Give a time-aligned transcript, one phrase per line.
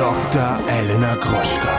[0.00, 0.58] Dr.
[0.66, 1.76] Elena Gruschka,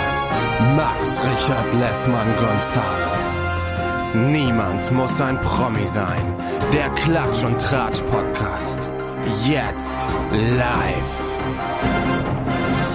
[0.75, 3.37] Max Richard Lessmann Gonzales.
[4.14, 6.21] Niemand muss ein Promi sein.
[6.71, 8.92] Der Klatsch und Tratsch Podcast.
[9.50, 9.98] Jetzt
[10.34, 11.39] live.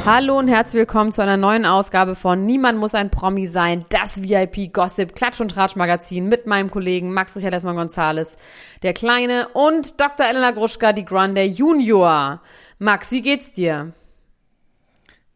[0.07, 4.23] Hallo und herzlich willkommen zu einer neuen Ausgabe von Niemand muss ein Promi sein, das
[4.23, 8.37] VIP Gossip Klatsch und Tratsch Magazin mit meinem Kollegen Max Richard Lessmann Gonzales,
[8.85, 10.25] der Kleine und Dr.
[10.25, 12.43] Elena Gruschka, die Grande Junior.
[12.79, 13.93] Max, wie geht's dir?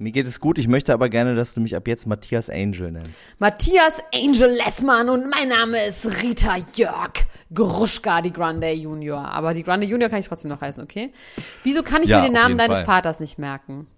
[0.00, 2.90] Mir geht es gut, ich möchte aber gerne, dass du mich ab jetzt Matthias Angel
[2.90, 3.26] nennst.
[3.38, 9.20] Matthias Angel Lessmann und mein Name ist Rita Jörg Gruschka, die Grande Junior.
[9.20, 11.12] Aber die Grande Junior kann ich trotzdem noch heißen, okay?
[11.64, 12.86] Wieso kann ich Ja, mir den Namen deines Fall.
[12.86, 13.88] Vaters nicht merken?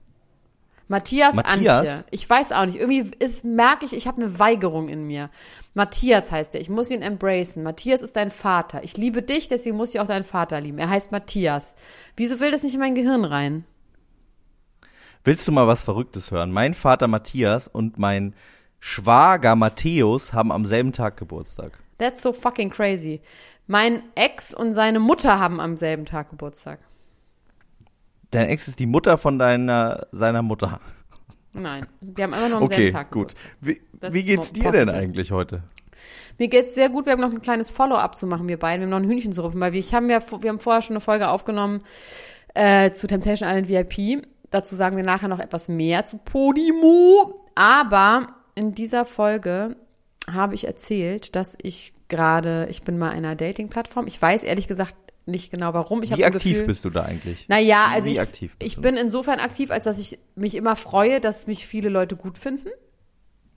[0.89, 1.89] Matthias, Matthias?
[1.89, 2.05] Antje.
[2.11, 2.81] Ich weiß auch nicht.
[2.81, 5.31] Irgendwie ist, merke ich, ich habe eine Weigerung in mir.
[5.75, 6.61] Matthias heißt er.
[6.61, 7.63] Ich muss ihn embracen.
[7.63, 8.83] Matthias ist dein Vater.
[8.83, 10.79] Ich liebe dich, deswegen muss ich auch deinen Vater lieben.
[10.79, 11.77] Er heißt Matthias.
[12.17, 13.65] Wieso will das nicht in mein Gehirn rein?
[15.25, 16.51] Willst du mal was Verrücktes hören?
[16.51, 18.35] Mein Vater Matthias und mein
[18.81, 21.79] Schwager Matthäus haben am selben Tag Geburtstag.
[21.99, 23.21] That's so fucking crazy.
[23.69, 26.81] Mein Ex und seine Mutter haben am selben Tag Geburtstag.
[28.33, 30.81] Dein Ex ist die Mutter von deiner, seiner Mutter.
[31.53, 33.35] Nein, die haben immer nur am Okay, selben Tag gut.
[33.61, 34.13] Geburtstag.
[34.13, 34.95] Wie, wie geht's dir denn possible.
[34.95, 35.63] eigentlich heute?
[36.39, 37.07] Mir geht's sehr gut.
[37.07, 38.81] Wir haben noch ein kleines Follow-up zu machen, wir beiden.
[38.81, 40.83] Wir haben noch ein Hühnchen zu rufen, weil wir, ich haben ja, wir haben vorher
[40.83, 41.83] schon eine Folge aufgenommen
[42.55, 44.27] äh, zu Temptation Island VIP.
[44.53, 47.47] Dazu sagen wir nachher noch etwas mehr zu Podimo.
[47.55, 49.77] Aber in dieser Folge
[50.31, 54.07] habe ich erzählt, dass ich gerade, ich bin mal einer Dating-Plattform.
[54.07, 56.03] Ich weiß ehrlich gesagt nicht genau warum.
[56.03, 57.49] Ich Wie aktiv Gefühl, bist du da eigentlich?
[57.49, 58.83] Naja, Wie also ich, aktiv bist ich du?
[58.83, 62.69] bin insofern aktiv, als dass ich mich immer freue, dass mich viele Leute gut finden.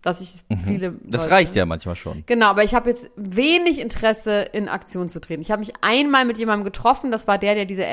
[0.02, 0.92] Dass ich viele.
[0.92, 1.02] Mhm.
[1.06, 2.24] Das Leute, reicht ja manchmal schon.
[2.28, 5.42] Genau, aber ich habe jetzt wenig Interesse, in Aktion zu treten.
[5.42, 7.84] Ich habe mich einmal mit jemandem getroffen, das war der, der diese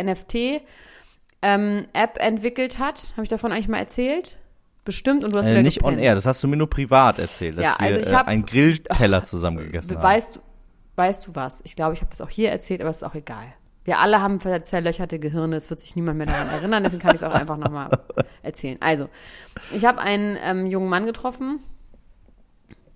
[1.42, 3.12] NFT-App entwickelt hat.
[3.12, 4.38] Habe ich davon eigentlich mal erzählt?
[4.84, 6.02] Bestimmt, und du hast Äh, wieder nicht on gepennt.
[6.06, 8.26] air, das hast du mir nur privat erzählt, dass Ja, also wir ich äh, hab-
[8.28, 10.02] einen Grillteller zusammen gegessen haben.
[10.02, 10.40] Weißt, du-
[10.96, 11.60] weißt du was?
[11.64, 13.44] Ich glaube, ich habe das auch hier erzählt, aber es ist auch egal.
[13.84, 17.22] Wir alle haben zerlöcherte Gehirne, es wird sich niemand mehr daran erinnern, deswegen kann ich
[17.22, 17.90] es auch einfach nochmal
[18.42, 18.76] erzählen.
[18.80, 19.08] Also,
[19.72, 21.60] ich habe einen ähm, jungen Mann getroffen,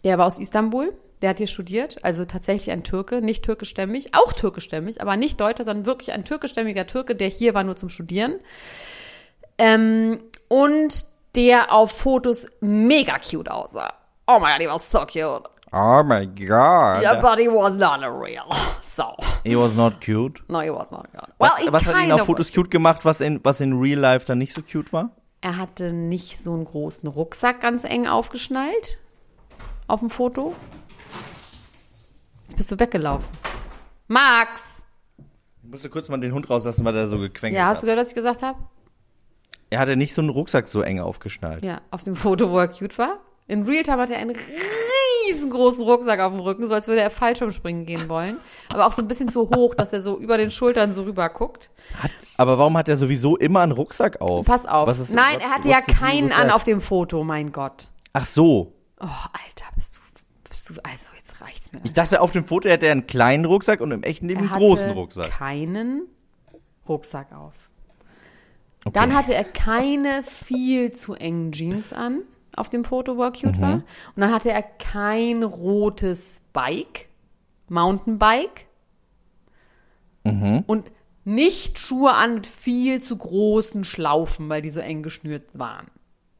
[0.04, 0.92] der war aus Istanbul,
[1.26, 5.64] der hat hier studiert, also tatsächlich ein Türke, nicht türkischstämmig, auch türkischstämmig, aber nicht Deutscher,
[5.64, 8.36] sondern wirklich ein türkischstämmiger Türke, der hier war nur zum Studieren.
[9.58, 11.04] Ähm, und
[11.34, 13.92] der auf Fotos mega cute aussah.
[14.28, 15.42] Oh my god, he was so cute.
[15.72, 17.02] Oh my god.
[17.02, 18.44] Yeah, but he was not a real.
[18.82, 20.40] So, He was not cute.
[20.48, 21.28] no, he was not good.
[21.40, 24.26] Well, Was, was hat ihn auf Fotos cute gemacht, was in, was in Real Life
[24.26, 25.10] dann nicht so cute war?
[25.40, 28.98] Er hatte nicht so einen großen Rucksack ganz eng aufgeschnallt
[29.88, 30.54] auf dem Foto.
[32.46, 33.26] Jetzt bist du weggelaufen.
[34.08, 34.84] Max!
[35.62, 37.82] Ich musste kurz mal den Hund rauslassen, weil er so gequengelt Ja, hast hat.
[37.82, 38.58] du gehört, was ich gesagt habe?
[39.68, 41.64] Er hatte nicht so einen Rucksack so eng aufgeschnallt.
[41.64, 43.18] Ja, auf dem Foto, wo er cute war.
[43.48, 44.36] In Realtime hat er einen
[45.28, 48.36] riesengroßen Rucksack auf dem Rücken, so als würde er Fallschirmspringen gehen wollen.
[48.72, 51.28] Aber auch so ein bisschen zu hoch, dass er so über den Schultern so rüber
[51.30, 51.70] guckt.
[52.36, 54.46] Aber warum hat er sowieso immer einen Rucksack auf?
[54.46, 54.88] Pass auf.
[54.88, 57.88] Ist, Nein, er hatte ja keinen an auf dem Foto, mein Gott.
[58.12, 58.72] Ach so.
[59.00, 60.00] Oh, Alter, bist du,
[60.48, 61.06] bist du, also
[61.38, 61.80] jetzt reicht's mir.
[61.84, 64.50] Ich dachte, auf dem Foto hätte er einen kleinen Rucksack und im echten Leben einen
[64.50, 65.30] großen Rucksack.
[65.30, 66.02] keinen
[66.88, 67.54] Rucksack auf.
[68.84, 68.92] Okay.
[68.94, 72.20] Dann hatte er keine viel zu engen Jeans an
[72.54, 73.60] auf dem Foto, wo er cute Mhm.
[73.60, 73.72] war.
[73.74, 73.84] Und
[74.16, 77.08] dann hatte er kein rotes Bike,
[77.68, 78.66] Mountainbike.
[80.24, 80.64] Mhm.
[80.66, 80.90] Und
[81.24, 85.88] nicht Schuhe an mit viel zu großen Schlaufen, weil die so eng geschnürt waren.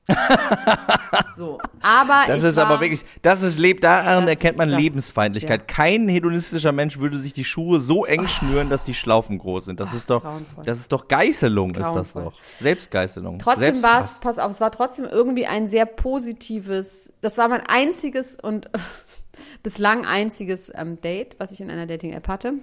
[1.36, 5.60] so, aber Das ist war, aber wirklich, das ist lebt, daran erkennt man Lebensfeindlichkeit.
[5.60, 5.66] ja.
[5.66, 9.80] Kein hedonistischer Mensch würde sich die Schuhe so eng schnüren, dass die Schlaufen groß sind.
[9.80, 10.64] Das ist doch, grauenvoll.
[10.64, 12.24] das ist doch Geißelung, ist das Grauenvoll.
[12.24, 12.40] doch.
[12.60, 13.38] Selbstgeißelung.
[13.38, 17.62] Trotzdem war es, pass auf, es war trotzdem irgendwie ein sehr positives, das war mein
[17.66, 18.70] einziges und
[19.62, 22.54] bislang einziges ähm, Date, was ich in einer Dating-App hatte.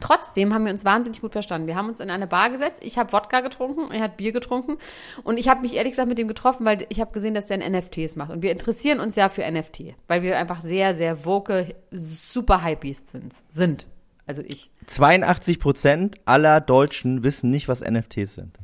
[0.00, 1.66] Trotzdem haben wir uns wahnsinnig gut verstanden.
[1.66, 2.82] Wir haben uns in eine Bar gesetzt.
[2.84, 4.76] Ich habe Wodka getrunken, er hat Bier getrunken.
[5.24, 7.58] Und ich habe mich ehrlich gesagt mit ihm getroffen, weil ich habe gesehen, dass er
[7.58, 8.30] NFTs macht.
[8.30, 13.12] Und wir interessieren uns ja für NFT, weil wir einfach sehr, sehr woke, super Hypebeasts
[13.12, 13.34] sind.
[13.48, 13.86] sind.
[14.26, 14.70] Also ich.
[14.86, 18.58] 82 Prozent aller Deutschen wissen nicht, was NFTs sind.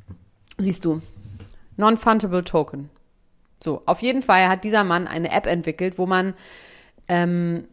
[0.59, 1.01] Siehst du,
[1.77, 2.91] Non-Fungible Token.
[3.63, 6.35] So, auf jeden Fall hat dieser Mann eine App entwickelt, wo man
[7.09, 7.69] ähm,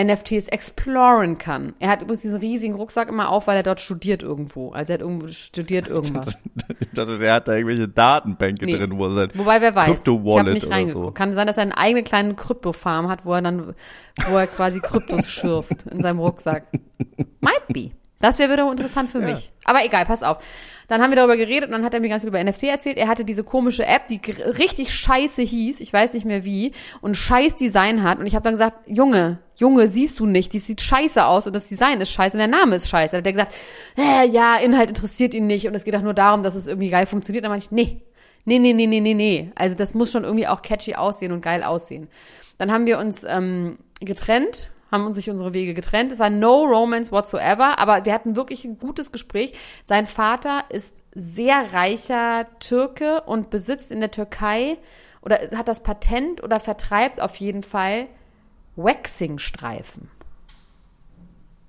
[0.00, 1.74] NFTs exploren kann.
[1.78, 4.70] Er hat übrigens diesen riesigen Rucksack immer auf, weil er dort studiert irgendwo.
[4.70, 6.38] Also er hat irgendwo studiert irgendwas.
[6.80, 8.72] Ich dachte, der hat da irgendwelche Datenbänke Nee.
[8.78, 9.84] drin, wo er sein Wobei, wer weiß.
[9.84, 11.06] Ich habe Crypto-Wallet nicht reingeguckt.
[11.06, 11.12] so.
[11.12, 13.74] Kann sein, dass er eine eigene kleine Krypto-Farm hat, wo er dann,
[14.28, 16.66] wo er quasi Kryptos schürft in seinem Rucksack.
[17.40, 17.90] Might be.
[18.22, 19.52] Das wäre wiederum interessant für mich.
[19.64, 20.38] Aber egal, pass auf.
[20.86, 22.96] Dann haben wir darüber geredet und dann hat er mir ganz viel über NFT erzählt.
[22.96, 24.20] Er hatte diese komische App, die
[24.58, 28.20] richtig scheiße hieß, ich weiß nicht mehr wie, und scheiß Design hat.
[28.20, 31.56] Und ich habe dann gesagt, Junge, Junge, siehst du nicht, die sieht scheiße aus und
[31.56, 33.12] das Design ist scheiße und der Name ist scheiße.
[33.12, 33.54] Dann hat er gesagt,
[33.98, 36.90] äh, ja, Inhalt interessiert ihn nicht und es geht auch nur darum, dass es irgendwie
[36.90, 37.44] geil funktioniert.
[37.44, 38.02] Dann meinte ich, nee,
[38.44, 39.50] nee, nee, nee, nee, nee, nee.
[39.56, 42.08] Also das muss schon irgendwie auch catchy aussehen und geil aussehen.
[42.58, 46.12] Dann haben wir uns ähm, getrennt, haben uns sich unsere Wege getrennt.
[46.12, 49.54] Es war no romance whatsoever, aber wir hatten wirklich ein gutes Gespräch.
[49.84, 54.78] Sein Vater ist sehr reicher Türke und besitzt in der Türkei
[55.22, 58.06] oder hat das Patent oder vertreibt auf jeden Fall
[58.76, 60.10] Waxing-Streifen.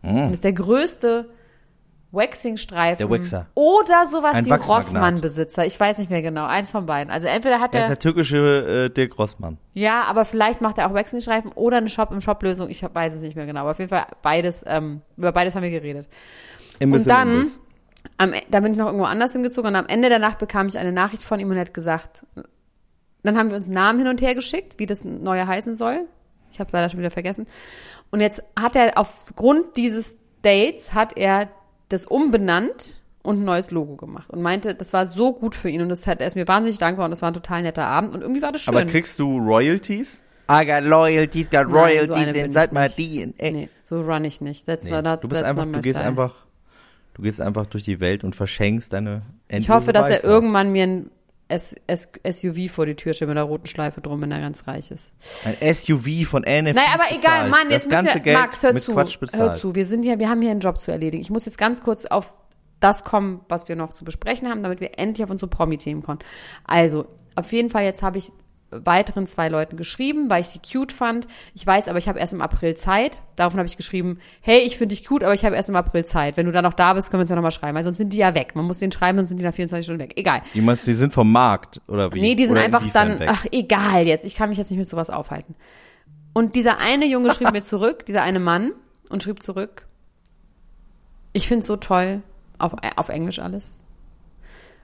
[0.01, 1.29] Und ist der größte
[2.13, 2.97] Waxing-Streifen.
[2.97, 3.47] Der Waxer.
[3.55, 4.51] Oder sowas Ein wie.
[4.51, 5.65] Rossmann-Besitzer.
[5.65, 6.45] Ich weiß nicht mehr genau.
[6.45, 7.11] Eins von beiden.
[7.11, 7.83] Also entweder hat Er er.
[7.85, 9.57] ist der türkische äh, Dirk Rossmann.
[9.73, 12.69] Ja, aber vielleicht macht er auch Waxing-Streifen oder eine Shop-im-Shop-Lösung.
[12.69, 13.61] Ich weiß es nicht mehr genau.
[13.61, 16.07] Aber auf jeden Fall beides, ähm, über beides haben wir geredet.
[16.79, 17.47] Imbiss Und im dann,
[18.17, 20.67] am, E- da bin ich noch irgendwo anders hingezogen und am Ende der Nacht bekam
[20.67, 22.25] ich eine Nachricht von ihm und er hat gesagt,
[23.23, 26.01] dann haben wir uns Namen hin und her geschickt, wie das neue heißen soll.
[26.51, 27.47] Ich habe es leider schon wieder vergessen.
[28.11, 31.47] Und jetzt hat er aufgrund dieses Dates hat er
[31.89, 35.81] das umbenannt und ein neues Logo gemacht und meinte, das war so gut für ihn
[35.81, 38.13] und das hat, er ist mir wahnsinnig dankbar und das war ein total netter Abend
[38.13, 38.75] und irgendwie war das schön.
[38.75, 40.21] Aber kriegst du Royalties?
[40.51, 41.79] I got loyalties, got Nein, so
[42.13, 42.89] royalties inside my.
[42.89, 43.51] DNA.
[43.51, 44.65] nee, so run ich nicht.
[44.65, 46.09] That's Nee, not, that's, du bist that's einfach, du gehst style.
[46.09, 46.33] einfach,
[47.13, 50.83] du gehst einfach durch die Welt und verschenkst deine Ich hoffe, dass er irgendwann mir
[50.83, 51.11] ein
[51.59, 55.11] SUV vor die Tür stellt mit einer roten Schleife drum, wenn er ganz reich ist.
[55.45, 57.51] ein SUV von NFTs Naja, aber egal, bezahlt.
[57.51, 59.85] Mann, jetzt das ganze müssen wir, Geld Max, hör mit zu, Quatsch hör zu, wir
[59.85, 61.21] sind hier, wir haben hier einen Job zu erledigen.
[61.21, 62.33] Ich muss jetzt ganz kurz auf
[62.79, 66.19] das kommen, was wir noch zu besprechen haben, damit wir endlich auf unsere Promi-Themen kommen.
[66.65, 67.05] Also,
[67.35, 68.31] auf jeden Fall, jetzt habe ich
[68.83, 71.27] weiteren zwei Leuten geschrieben, weil ich die cute fand.
[71.53, 73.21] Ich weiß aber, ich habe erst im April Zeit.
[73.35, 76.05] Daraufhin habe ich geschrieben, hey, ich finde dich cute, aber ich habe erst im April
[76.05, 76.37] Zeit.
[76.37, 78.13] Wenn du da noch da bist, können wir uns ja nochmal schreiben, weil sonst sind
[78.13, 78.55] die ja weg.
[78.55, 80.13] Man muss denen schreiben, sonst sind die nach 24 Stunden weg.
[80.15, 80.41] Egal.
[80.53, 82.21] Die meinst, die sind vom Markt, oder wie?
[82.21, 83.29] Nee, die sind Oder einfach dann, weg?
[83.31, 85.55] ach egal jetzt, ich kann mich jetzt nicht mit sowas aufhalten.
[86.33, 88.71] Und dieser eine Junge schrieb mir zurück, dieser eine Mann,
[89.09, 89.87] und schrieb zurück,
[91.33, 92.23] ich find's so toll,
[92.57, 93.77] auf, auf Englisch alles.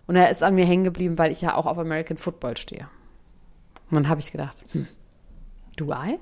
[0.08, 2.88] Und er ist an mir hängen geblieben, weil ich ja auch auf American Football stehe.
[3.90, 4.88] Und dann habe ich gedacht, hm,
[5.76, 6.14] do I?
[6.14, 6.20] Und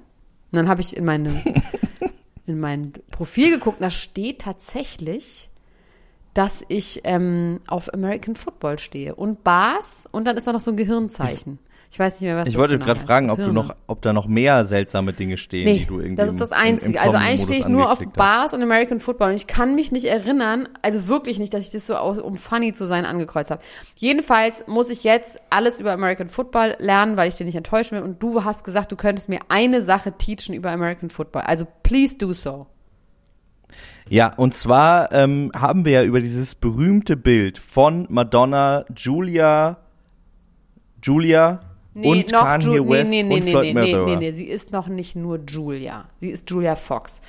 [0.52, 1.44] dann habe ich in meine,
[2.46, 5.50] in mein Profil geguckt, da steht tatsächlich,
[6.34, 10.72] dass ich ähm, auf American Football stehe und Bars und dann ist da noch so
[10.72, 11.60] ein Gehirnzeichen.
[11.90, 14.12] Ich weiß nicht mehr, was Ich wollte genau gerade fragen, ob du noch, ob da
[14.14, 16.62] noch mehr seltsame Dinge stehen, Nee, die du irgendwie das ist im- das im- im
[16.62, 17.02] Einzige.
[17.02, 18.14] also eigentlich stehe ich nur auf hast.
[18.14, 21.72] Bars und American Football und ich kann mich nicht erinnern, also wirklich nicht, dass ich
[21.72, 23.62] das so aus, um funny zu sein angekreuzt habe.
[23.96, 28.04] Jedenfalls muss ich jetzt alles über American Football lernen, weil ich dir nicht enttäuschen will
[28.04, 31.44] und du hast gesagt, du könntest mir eine Sache teachen über American Football.
[31.44, 32.68] Also please do so.
[34.10, 39.78] Ja, und zwar ähm, haben wir ja über dieses berühmte Bild von Madonna, Julia,
[41.04, 41.60] Julia
[42.04, 44.06] und Kanye Ju- West nee, nee, und nee, Floyd nee, nee, Mayweather.
[44.06, 46.10] nee, nee, sie ist noch nicht nur Julia.
[46.20, 47.22] Sie ist Julia Fox.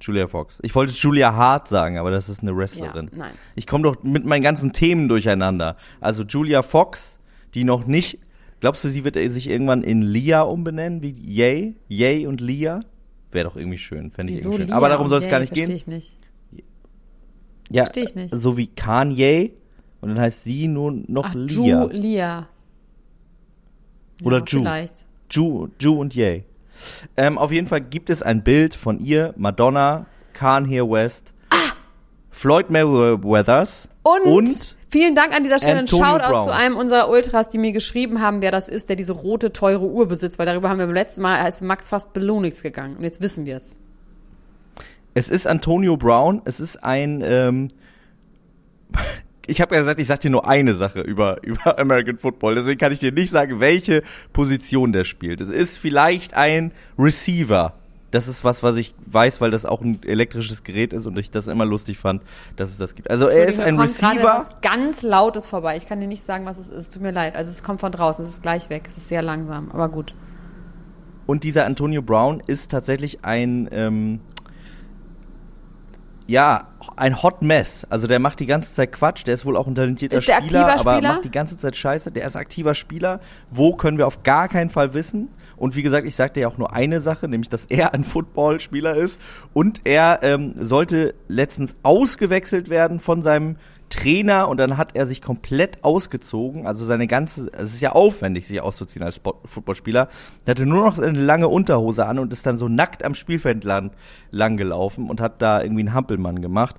[0.00, 0.58] Julia Fox.
[0.62, 3.10] Ich wollte Julia Hart sagen, aber das ist eine Ja, Wrestlerin.
[3.14, 3.32] nein.
[3.54, 5.76] Ich komme doch mit meinen ganzen Themen durcheinander.
[6.00, 7.18] Also Julia Fox,
[7.54, 8.18] die noch nicht.
[8.60, 11.76] Glaubst du, sie wird sich irgendwann in Lia umbenennen, wie Yay?
[11.86, 12.80] Yay und Lia?
[13.30, 14.66] Wäre doch irgendwie schön, fände ich Wieso irgendwie schön.
[14.68, 15.76] Lia Aber darum soll es gar nicht Versteh gehen.
[15.76, 16.16] ich nicht.
[17.70, 18.34] Ja, versteh ich nicht.
[18.34, 19.52] so wie Kanye
[20.00, 21.82] und dann heißt sie nur noch Ach, Lia.
[21.84, 22.48] Julia.
[24.24, 24.60] Oder ja, Ju.
[24.60, 25.04] Vielleicht.
[25.30, 26.44] Ju, Ju und Yay.
[27.16, 31.34] Ähm, auf jeden Fall gibt es ein Bild von ihr, Madonna, Kanye West,
[32.30, 35.80] Floyd Mayweathers Und, und vielen Dank an dieser Stelle.
[35.80, 36.44] Antonio ein Shoutout Brown.
[36.46, 39.86] zu einem unserer Ultras, die mir geschrieben haben, wer das ist, der diese rote, teure
[39.86, 42.96] Uhr besitzt, weil darüber haben wir beim letzten Mal, als Max fast belohnigt gegangen.
[42.96, 43.78] Und jetzt wissen wir es.
[45.14, 46.42] Es ist Antonio Brown.
[46.44, 47.22] Es ist ein.
[47.24, 47.70] Ähm,
[49.48, 52.54] ich habe ja gesagt, ich sag dir nur eine Sache über über American Football.
[52.54, 54.02] Deswegen kann ich dir nicht sagen, welche
[54.32, 55.40] Position der spielt.
[55.40, 57.74] Es ist vielleicht ein Receiver.
[58.10, 61.30] Das ist was, was ich weiß, weil das auch ein elektrisches Gerät ist und ich
[61.30, 62.22] das immer lustig fand,
[62.56, 63.10] dass es das gibt.
[63.10, 64.38] Also er ist ein kommt gerade Receiver.
[64.38, 65.76] was ganz Lautes vorbei.
[65.76, 66.94] Ich kann dir nicht sagen, was es ist.
[66.94, 67.36] Tut mir leid.
[67.36, 68.24] Also es kommt von draußen.
[68.24, 68.84] Es ist gleich weg.
[68.86, 69.70] Es ist sehr langsam.
[69.72, 70.14] Aber gut.
[71.26, 74.20] Und dieser Antonio Brown ist tatsächlich ein, ähm,
[76.28, 77.86] ja, ein Hot Mess.
[77.88, 79.26] Also der macht die ganze Zeit Quatsch.
[79.26, 81.12] Der ist wohl auch ein talentierter Spieler, aktiver aber Spieler?
[81.14, 82.12] macht die ganze Zeit Scheiße.
[82.12, 83.20] Der ist aktiver Spieler.
[83.50, 85.30] Wo können wir auf gar keinen Fall wissen.
[85.56, 88.94] Und wie gesagt, ich sagte ja auch nur eine Sache, nämlich, dass er ein Footballspieler
[88.94, 89.18] ist.
[89.54, 93.56] Und er ähm, sollte letztens ausgewechselt werden von seinem
[93.88, 98.46] Trainer und dann hat er sich komplett ausgezogen, also seine ganze, es ist ja aufwendig,
[98.46, 100.08] sich auszuziehen als Sport, Footballspieler.
[100.44, 103.64] Er hatte nur noch eine lange Unterhose an und ist dann so nackt am Spielfeld
[103.64, 103.90] lang,
[104.30, 106.76] lang gelaufen und hat da irgendwie einen Hampelmann gemacht.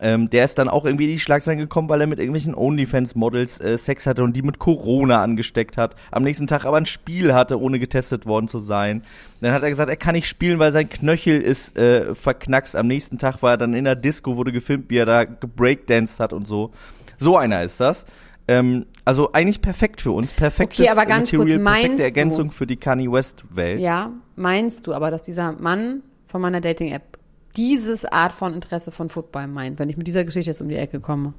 [0.00, 3.60] Ähm, der ist dann auch irgendwie in die Schlagzeilen gekommen, weil er mit irgendwelchen OnlyFans-Models
[3.60, 5.96] äh, Sex hatte und die mit Corona angesteckt hat.
[6.10, 9.02] Am nächsten Tag aber ein Spiel hatte, ohne getestet worden zu sein.
[9.40, 12.76] Dann hat er gesagt, er kann nicht spielen, weil sein Knöchel ist äh, verknackst.
[12.76, 16.20] Am nächsten Tag war er dann in der Disco, wurde gefilmt, wie er da gebreakdanced
[16.20, 16.70] hat und so.
[17.18, 18.06] So einer ist das.
[18.46, 22.04] Ähm, also eigentlich perfekt für uns, perfektes Okay, aber ganz Material, kurz, meinst perfekte du-
[22.04, 23.80] Ergänzung für die Kanye West Welt.
[23.80, 27.17] Ja, meinst du aber, dass dieser Mann von meiner Dating-App
[27.58, 30.76] dieses Art von Interesse von Football meint, wenn ich mit dieser Geschichte jetzt um die
[30.76, 31.34] Ecke komme?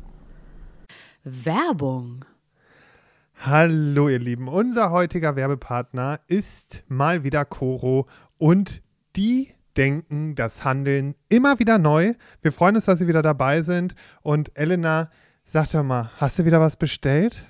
[1.24, 2.26] Werbung.
[3.40, 8.06] Hallo ihr Lieben, unser heutiger Werbepartner ist mal wieder Coro
[8.38, 8.82] und
[9.16, 12.16] die denken das Handeln immer wieder neu.
[12.42, 15.10] Wir freuen uns, dass Sie wieder dabei sind und Elena,
[15.46, 17.46] sag doch mal, hast du wieder was bestellt?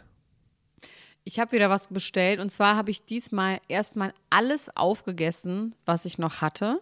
[1.24, 6.20] Ich habe wieder was bestellt und zwar habe ich diesmal erstmal alles aufgegessen, was ich
[6.20, 6.80] noch hatte.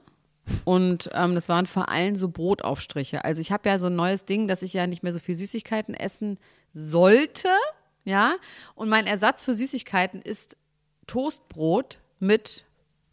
[0.65, 3.23] Und ähm, das waren vor allem so Brotaufstriche.
[3.25, 5.35] Also ich habe ja so ein neues Ding, dass ich ja nicht mehr so viel
[5.35, 6.39] Süßigkeiten essen
[6.73, 7.49] sollte.
[8.03, 8.35] Ja.
[8.75, 10.57] Und mein Ersatz für Süßigkeiten ist
[11.07, 12.65] Toastbrot mit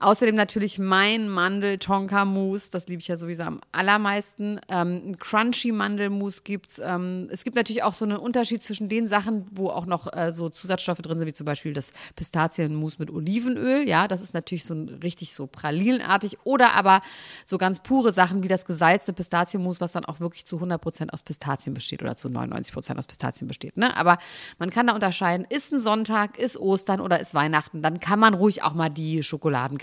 [0.00, 4.60] Außerdem natürlich mein Mandel-Tonka-Mousse, das liebe ich ja sowieso am allermeisten.
[4.68, 6.80] Ähm, ein Crunchy-Mandelmousse gibt's.
[6.82, 10.30] Ähm, es gibt natürlich auch so einen Unterschied zwischen den Sachen, wo auch noch äh,
[10.30, 13.88] so Zusatzstoffe drin sind, wie zum Beispiel das Pistazienmousse mit Olivenöl.
[13.88, 16.38] Ja, das ist natürlich so ein, richtig so pralinenartig.
[16.44, 17.00] Oder aber
[17.44, 21.24] so ganz pure Sachen wie das gesalzte Pistazienmousse, was dann auch wirklich zu 100% aus
[21.24, 23.76] Pistazien besteht oder zu 99% aus Pistazien besteht.
[23.76, 23.96] Ne?
[23.96, 24.18] Aber
[24.60, 27.82] man kann da unterscheiden, ist ein Sonntag, ist Ostern oder ist Weihnachten.
[27.82, 29.24] Dann kann man ruhig auch mal die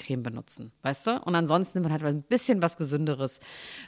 [0.06, 1.22] Schokoladencreme benutzen, weißt du?
[1.24, 3.40] Und ansonsten nimmt man halt ein bisschen was Gesünderes,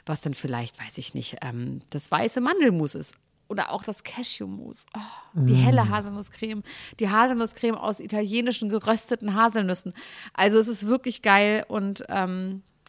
[0.06, 3.14] was dann vielleicht, weiß ich nicht, ähm, das weiße Mandelmus ist.
[3.48, 4.84] Oder auch das Cashewmus.
[4.94, 6.62] Oh, die helle Haselnusscreme.
[7.00, 9.94] Die Haselnusscreme aus italienischen gerösteten Haselnüssen.
[10.34, 12.62] Also es ist wirklich geil und ähm,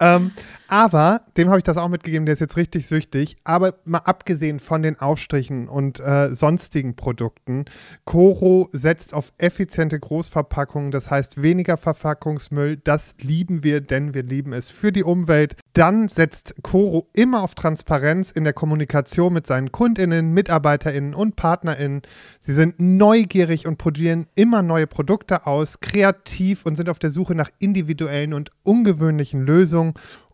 [0.00, 0.32] ähm,
[0.68, 3.38] aber dem habe ich das auch mitgegeben, der ist jetzt richtig süchtig.
[3.44, 7.64] Aber mal abgesehen von den Aufstrichen und äh, sonstigen Produkten,
[8.04, 12.76] Coro setzt auf effiziente Großverpackungen, das heißt weniger Verpackungsmüll.
[12.76, 15.56] Das lieben wir, denn wir lieben es für die Umwelt.
[15.78, 22.02] Dann setzt Coro immer auf Transparenz in der Kommunikation mit seinen KundInnen, MitarbeiterInnen und PartnerInnen.
[22.40, 27.36] Sie sind neugierig und probieren immer neue Produkte aus, kreativ und sind auf der Suche
[27.36, 29.94] nach individuellen und ungewöhnlichen Lösungen.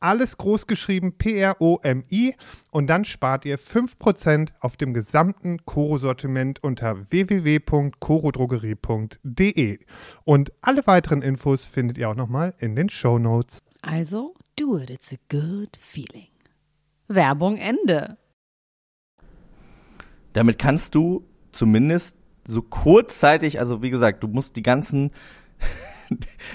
[0.00, 2.34] alles groß geschrieben P-R-O-M-I
[2.70, 9.78] und dann spart ihr 5% auf dem gesamten Koro-Sortiment unter www.korodrogerie.de.
[10.24, 13.58] Und alle weiteren Infos findet ihr auch nochmal in den Show Notes.
[13.82, 16.28] Also, do it, it's a good feeling.
[17.08, 18.16] Werbung Ende.
[20.32, 22.16] Damit kannst du zumindest
[22.46, 25.10] so kurzzeitig, also wie gesagt, du musst die ganzen,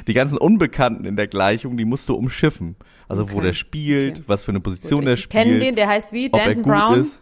[0.08, 2.76] die ganzen Unbekannten in der Gleichung, die musst du umschiffen.
[3.08, 3.48] Also wo Okay.
[3.48, 4.24] der spielt, Okay.
[4.28, 5.44] was für eine Position der ich spielt.
[5.46, 6.30] kenne den, der heißt wie?
[6.30, 7.00] Danton gut Brown?
[7.00, 7.22] ist.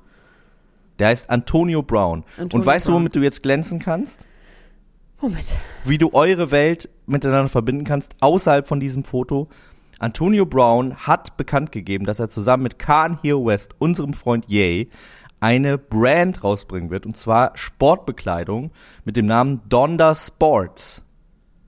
[0.99, 2.23] Der heißt Antonio Brown.
[2.37, 3.01] Antonio Und weißt du, Brown.
[3.01, 4.27] womit du jetzt glänzen kannst?
[5.21, 5.45] Moment.
[5.85, 9.47] Wie du eure Welt miteinander verbinden kannst, außerhalb von diesem Foto.
[9.99, 14.89] Antonio Brown hat bekannt gegeben, dass er zusammen mit Kanye West, unserem Freund Ye,
[15.39, 18.71] eine Brand rausbringen wird, und zwar Sportbekleidung
[19.05, 21.02] mit dem Namen Donda Sports.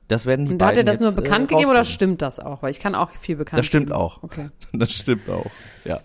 [0.07, 2.39] Das werden die Und hat er das nur jetzt, äh, bekannt gegeben oder stimmt das
[2.39, 2.61] auch?
[2.61, 3.97] Weil ich kann auch viel bekannt Das stimmt geben.
[3.97, 4.21] auch.
[4.21, 4.49] Okay.
[4.73, 5.47] Das stimmt auch.
[5.83, 6.01] Ja.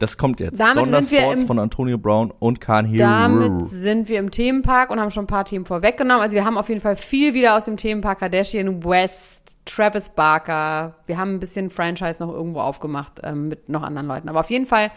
[0.00, 0.58] Das kommt jetzt.
[0.58, 3.06] Damit Donda sind wir Sports im- von Antonio Brown und Khan Hero.
[3.06, 6.20] Damit sind wir im Themenpark und haben schon ein paar Themen vorweggenommen.
[6.22, 10.96] Also wir haben auf jeden Fall viel wieder aus dem Themenpark Kardashian West, Travis Barker.
[11.06, 14.28] Wir haben ein bisschen Franchise noch irgendwo aufgemacht ähm, mit noch anderen Leuten.
[14.28, 14.90] Aber auf jeden Fall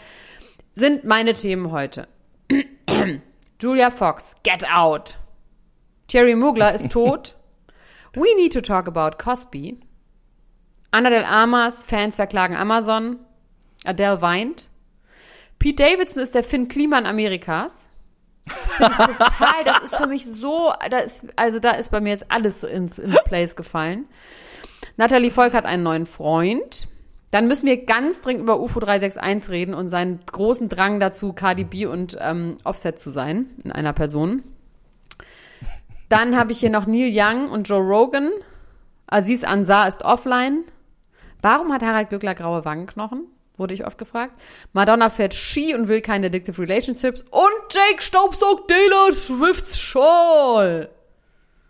[0.73, 2.07] sind meine Themen heute.
[3.61, 5.15] Julia Fox, get out.
[6.07, 7.35] Thierry Mugler ist tot.
[8.17, 9.77] We need to talk about Cosby.
[10.89, 13.19] Anna del Amas, Fans verklagen Amazon.
[13.85, 14.67] Adele weint.
[15.59, 17.91] Pete Davidson ist der Finn Kliman Amerikas.
[18.79, 22.01] Das finde ich total, das ist für mich so, da ist, also da ist bei
[22.01, 24.05] mir jetzt alles ins, ins Place gefallen.
[24.95, 26.87] Natalie Volk hat einen neuen Freund.
[27.29, 31.65] Dann müssen wir ganz dringend über UFO 361 reden und seinen großen Drang dazu, Cardi
[31.65, 34.43] B und ähm, Offset zu sein in einer Person.
[36.09, 38.31] Dann habe ich hier noch Neil Young und Joe Rogan.
[39.07, 40.63] Aziz Ansar ist offline.
[41.41, 43.27] Warum hat Harald Glückler graue Wangenknochen?
[43.57, 44.33] Wurde ich oft gefragt.
[44.73, 47.23] Madonna fährt Ski und will keine addictive relationships.
[47.31, 50.89] Und Jake staubsaugt Taylor Swifts Schal.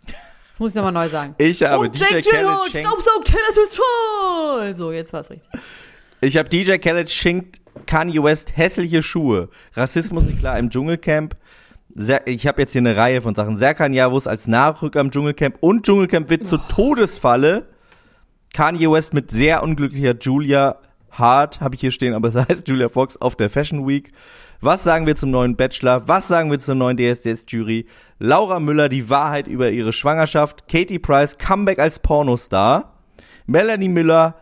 [0.04, 0.14] Das
[0.58, 1.34] muss ich nochmal neu sagen.
[1.38, 4.76] Ich habe und DJ Jake Gyllenhaal staubsaugt Taylor Swifts Schal.
[4.76, 5.48] So, jetzt war's richtig.
[6.20, 9.48] Ich habe DJ Khaled schenkt Kanye West hässliche Schuhe.
[9.74, 11.34] Rassismus nicht klar im Dschungelcamp.
[11.94, 13.56] Ich habe jetzt hier eine Reihe von Sachen.
[13.56, 17.68] Serkan Yavuz als Nachrücker im Dschungelcamp und Dschungelcamp wird zur Todesfalle.
[18.52, 20.76] Kanye West mit sehr unglücklicher Julia
[21.10, 24.12] Hart, habe ich hier stehen, aber es heißt Julia Fox auf der Fashion Week.
[24.60, 26.06] Was sagen wir zum neuen Bachelor?
[26.08, 27.86] Was sagen wir zur neuen DSDS-Jury?
[28.18, 30.68] Laura Müller, die Wahrheit über ihre Schwangerschaft.
[30.68, 32.98] Katie Price, Comeback als Pornostar.
[33.46, 34.36] Melanie Müller,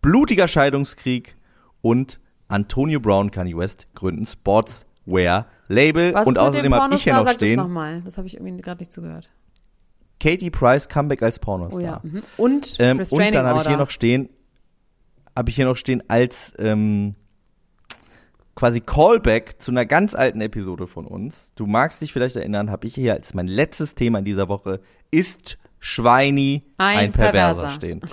[0.00, 1.36] blutiger Scheidungskrieg.
[1.82, 6.12] Und Antonio Brown, Kanye West gründen Sportswear Label.
[6.14, 8.02] Was und außerdem dem habe ich hier noch Sag das stehen, nochmal.
[8.04, 9.28] Das habe ich irgendwie gerade nicht zugehört.
[10.18, 11.80] Katie Price, Comeback als Oh Pornostar.
[11.82, 12.00] ja.
[12.02, 12.22] Mhm.
[12.36, 14.28] Und Ähm, und dann habe ich hier noch stehen,
[15.36, 17.14] habe ich hier noch stehen als ähm,
[18.54, 21.52] quasi Callback zu einer ganz alten Episode von uns.
[21.54, 24.80] Du magst dich vielleicht erinnern, habe ich hier als mein letztes Thema in dieser Woche
[25.10, 27.68] ist Schweini Ein ein, Perverser, Perverser.
[27.74, 28.00] stehen.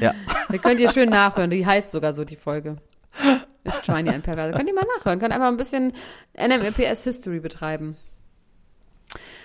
[0.00, 0.14] Ja,
[0.48, 1.50] Da könnt ihr schön nachhören.
[1.50, 2.76] Die heißt sogar so, die Folge.
[3.64, 4.56] Ist Schweini ein Perverser.
[4.56, 5.18] Könnt ihr mal nachhören.
[5.18, 5.92] Könnt einfach ein bisschen
[6.38, 7.96] NMEPS History betreiben.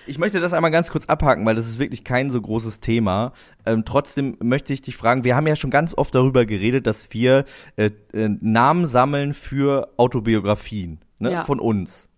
[0.06, 3.32] ich möchte das einmal ganz kurz abhaken, weil das ist wirklich kein so großes Thema.
[3.66, 7.12] Ähm, trotzdem möchte ich dich fragen, wir haben ja schon ganz oft darüber geredet, dass
[7.12, 7.44] wir
[7.76, 11.44] äh, äh, Namen sammeln für Autobiografien ne, Ja.
[11.44, 12.08] von uns.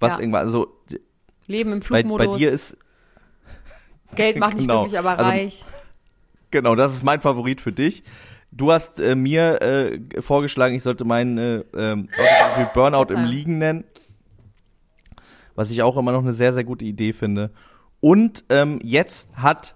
[0.00, 0.20] Was Ja.
[0.20, 0.68] irgendwann, also
[1.46, 2.26] Leben im bei, Flugmodus.
[2.32, 2.76] bei dir ist
[4.14, 4.82] Geld macht nicht Genau.
[4.82, 5.64] glücklich, aber Also- reich.
[6.50, 8.02] Genau, das ist mein Favorit für dich.
[8.50, 13.24] Du hast äh, mir äh, vorgeschlagen, ich sollte meinen äh, Autobiografie Burnout im.
[13.24, 13.84] Liegen nennen.
[15.54, 17.50] Was ich auch immer noch eine sehr, sehr gute Idee finde.
[18.00, 19.74] Und ähm, jetzt hat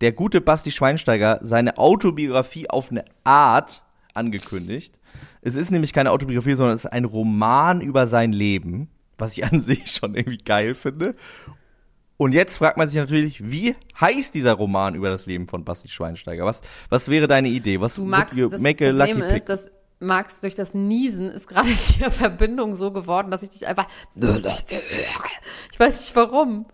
[0.00, 3.82] der gute Basti Schweinsteiger seine Autobiografie auf eine Art
[4.14, 4.98] angekündigt.
[5.40, 9.44] Es ist nämlich keine Autobiografie, sondern es ist ein Roman über sein Leben, was ich
[9.44, 11.14] an sich schon irgendwie geil finde.
[12.22, 15.88] Und jetzt fragt man sich natürlich, wie heißt dieser Roman über das Leben von Basti
[15.88, 16.44] Schweinsteiger?
[16.44, 17.80] Was, was wäre deine Idee?
[17.80, 19.38] Was Du magst, das make a Problem lucky pick?
[19.38, 23.66] ist, dass Max durch das Niesen ist gerade die Verbindung so geworden, dass ich dich
[23.66, 23.88] einfach.
[24.14, 26.66] Ich weiß nicht warum.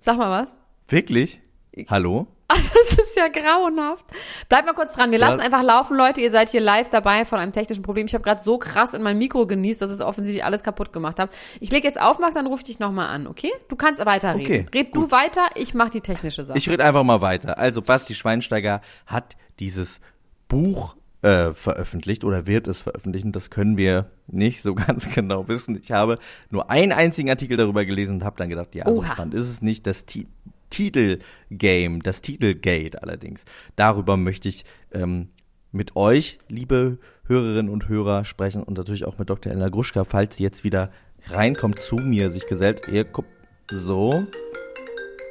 [0.00, 0.56] Sag mal was.
[0.88, 1.42] Wirklich?
[1.90, 2.26] Hallo?
[2.48, 4.04] Ah, Das ist ja grauenhaft.
[4.50, 5.10] Bleibt mal kurz dran.
[5.10, 5.46] Wir lassen Was?
[5.46, 6.20] einfach laufen, Leute.
[6.20, 8.06] Ihr seid hier live dabei von einem technischen Problem.
[8.06, 11.18] Ich habe gerade so krass in mein Mikro genießt, dass es offensichtlich alles kaputt gemacht
[11.18, 11.30] hat.
[11.60, 13.50] Ich lege jetzt auf, Max, dann rufe ich dich nochmal an, okay?
[13.68, 14.42] Du kannst weiterreden.
[14.42, 16.58] Okay, Red du weiter, ich mache die technische Sache.
[16.58, 17.56] Ich rede einfach mal weiter.
[17.58, 20.00] Also Basti Schweinsteiger hat dieses
[20.48, 23.32] Buch äh, veröffentlicht oder wird es veröffentlichen.
[23.32, 25.80] Das können wir nicht so ganz genau wissen.
[25.82, 26.18] Ich habe
[26.50, 29.06] nur einen einzigen Artikel darüber gelesen und habe dann gedacht, ja, so Oha.
[29.06, 29.86] spannend ist es nicht.
[29.86, 30.26] Das Ti
[30.74, 33.44] Titelgame, das Titelgate allerdings.
[33.76, 35.28] Darüber möchte ich ähm,
[35.70, 39.52] mit euch, liebe Hörerinnen und Hörer, sprechen und natürlich auch mit Dr.
[39.52, 40.90] Elena Gruschka, falls sie jetzt wieder
[41.28, 42.82] reinkommt, zu mir sich gesellt.
[42.88, 43.30] Ihr guckt
[43.70, 44.26] so.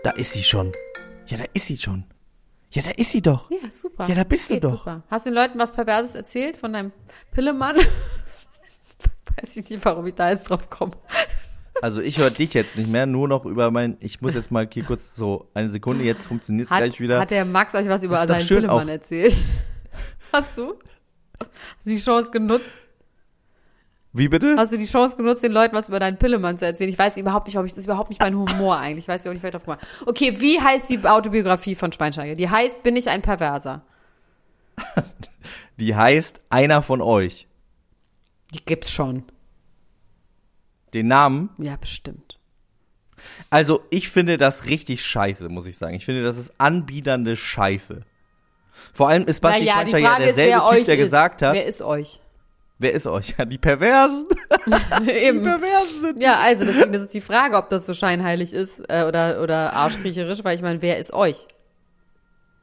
[0.03, 0.71] Da ist sie schon.
[1.27, 2.05] Ja, da ist sie schon.
[2.71, 3.51] Ja, da ist sie doch.
[3.51, 4.07] ja, super.
[4.07, 4.79] Ja, da bist du Geht doch.
[4.79, 5.03] Super.
[5.09, 6.91] Hast du den Leuten was Perverses erzählt von deinem
[7.31, 7.75] Pillemann?
[9.41, 10.93] Weiß ich nicht, warum ich da jetzt drauf komme.
[11.83, 13.97] Also ich höre dich jetzt nicht mehr, nur noch über mein.
[13.99, 16.05] Ich muss jetzt mal hier kurz so eine Sekunde.
[16.05, 17.19] Jetzt funktioniert es gleich wieder.
[17.19, 19.35] hat der Max euch was über seinen Pillemann erzählt?
[20.31, 20.75] Hast du?
[21.41, 22.71] Hast du die Chance genutzt?
[24.13, 24.55] Wie bitte?
[24.57, 26.89] Hast du die Chance genutzt, den Leuten was über deinen Pillemann zu erzählen?
[26.89, 29.03] Ich weiß überhaupt nicht, ob ich, das ist überhaupt nicht mein Humor eigentlich.
[29.03, 29.85] Ich weiß nicht, wer drauf gemacht.
[30.05, 32.35] Okay, wie heißt die Autobiografie von Schweinsteiger?
[32.35, 33.81] Die heißt, bin ich ein Perverser?
[35.81, 37.45] Die heißt einer von euch.
[38.53, 39.25] Die gibt's schon.
[40.93, 41.49] Den Namen.
[41.57, 42.39] Ja, bestimmt.
[43.49, 45.95] Also, ich finde das richtig scheiße, muss ich sagen.
[45.95, 48.01] Ich finde, das ist anbiedernde Scheiße.
[48.91, 51.01] Vor allem ist Basti naja, die Schweinsteiger ist, derselbe Typ, der ist.
[51.01, 52.19] gesagt hat, Wer ist euch?
[52.79, 53.35] wer ist euch?
[53.37, 54.27] Ja, die Perversen.
[55.05, 55.43] Die Eben.
[55.43, 59.05] Perversen sind Ja, also deswegen das ist die Frage, ob das so scheinheilig ist äh,
[59.07, 61.47] oder, oder arschkriecherisch, weil ich meine, wer ist euch?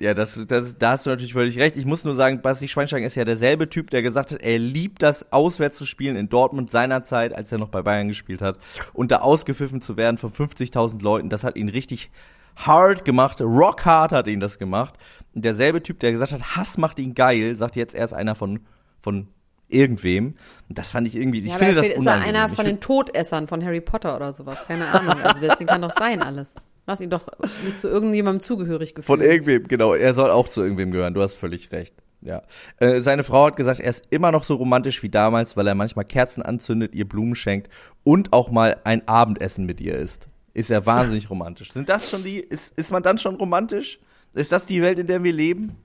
[0.00, 1.76] Ja, das, das, da hast du natürlich völlig recht.
[1.76, 5.02] Ich muss nur sagen, Basti Schweinsteiger ist ja derselbe Typ, der gesagt hat, er liebt
[5.02, 8.58] das, auswärts zu spielen in Dortmund seinerzeit, als er noch bei Bayern gespielt hat.
[8.94, 12.10] Und da ausgepfiffen zu werden von 50.000 Leuten, das hat ihn richtig
[12.56, 13.40] hard gemacht.
[13.42, 14.94] Rock hard hat ihn das gemacht.
[15.34, 18.34] Und derselbe Typ, der gesagt hat, Hass macht ihn geil, sagt jetzt, er ist einer
[18.34, 18.60] von,
[19.00, 19.28] von
[19.68, 20.34] irgendwem.
[20.68, 22.36] Und das fand ich irgendwie, ich Ja, finde das vielleicht ist er unangenehm.
[22.36, 24.64] einer Ich von den Todessern von Harry Potter oder sowas.
[24.66, 25.20] Keine Ahnung.
[25.22, 26.54] Also deswegen kann doch sein alles.
[26.90, 27.29] Lass ihn doch
[27.64, 29.07] nicht zu irgendjemandem zugehörig gefühlt.
[29.07, 29.94] Von irgendwem, genau.
[29.94, 31.14] Er soll auch zu irgendwem gehören.
[31.14, 31.94] Du hast völlig recht.
[32.20, 32.42] Ja.
[32.79, 35.76] Äh, seine Frau hat gesagt, er ist immer noch so romantisch wie damals, weil er
[35.76, 37.70] manchmal Kerzen anzündet, ihr Blumen schenkt
[38.03, 40.29] und auch mal ein Abendessen mit ihr isst.
[40.53, 41.72] Ist er wahnsinnig romantisch.
[41.72, 44.00] Sind das schon die, ist, ist man dann schon romantisch?
[44.35, 45.76] Ist das die Welt, in der wir leben?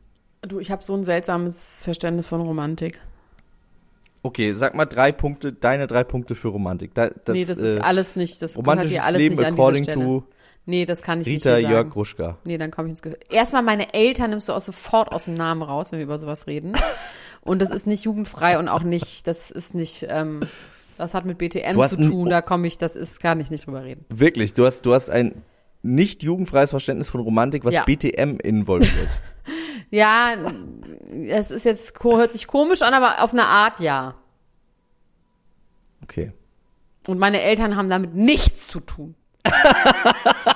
[0.41, 2.99] Du, ich habe so ein seltsames Verständnis von Romantik.
[4.23, 6.95] Okay, sag mal drei Punkte, deine drei Punkte für Romantik.
[6.95, 9.45] Da, das, nee, das äh, ist alles nicht, das gehört romantisches hier alles Leben nicht
[9.45, 10.23] an diese according to
[10.65, 11.89] nee, das kann ich Rita nicht hier Jörg.
[11.89, 12.37] Gruschka.
[12.43, 13.19] Nee, dann komme ich ins Gefühl.
[13.29, 16.47] Erstmal meine Eltern nimmst du auch sofort aus dem Namen raus, wenn wir über sowas
[16.47, 16.73] reden.
[17.41, 20.39] Und das ist nicht jugendfrei und auch nicht, das ist nicht, ähm,
[20.97, 23.83] das hat mit BTM zu tun, da komme ich, das ist, kann ich nicht drüber
[23.83, 24.03] reden.
[24.09, 25.43] Wirklich, du hast, du hast ein
[25.83, 27.83] nicht jugendfreies Verständnis von Romantik, was Ja.
[27.83, 28.91] BTM involviert.
[29.91, 30.33] Ja,
[31.27, 34.15] es ist jetzt, hört sich komisch an, aber auf eine Art ja.
[36.01, 36.33] Okay.
[37.07, 39.13] Und meine Eltern haben damit nichts zu tun.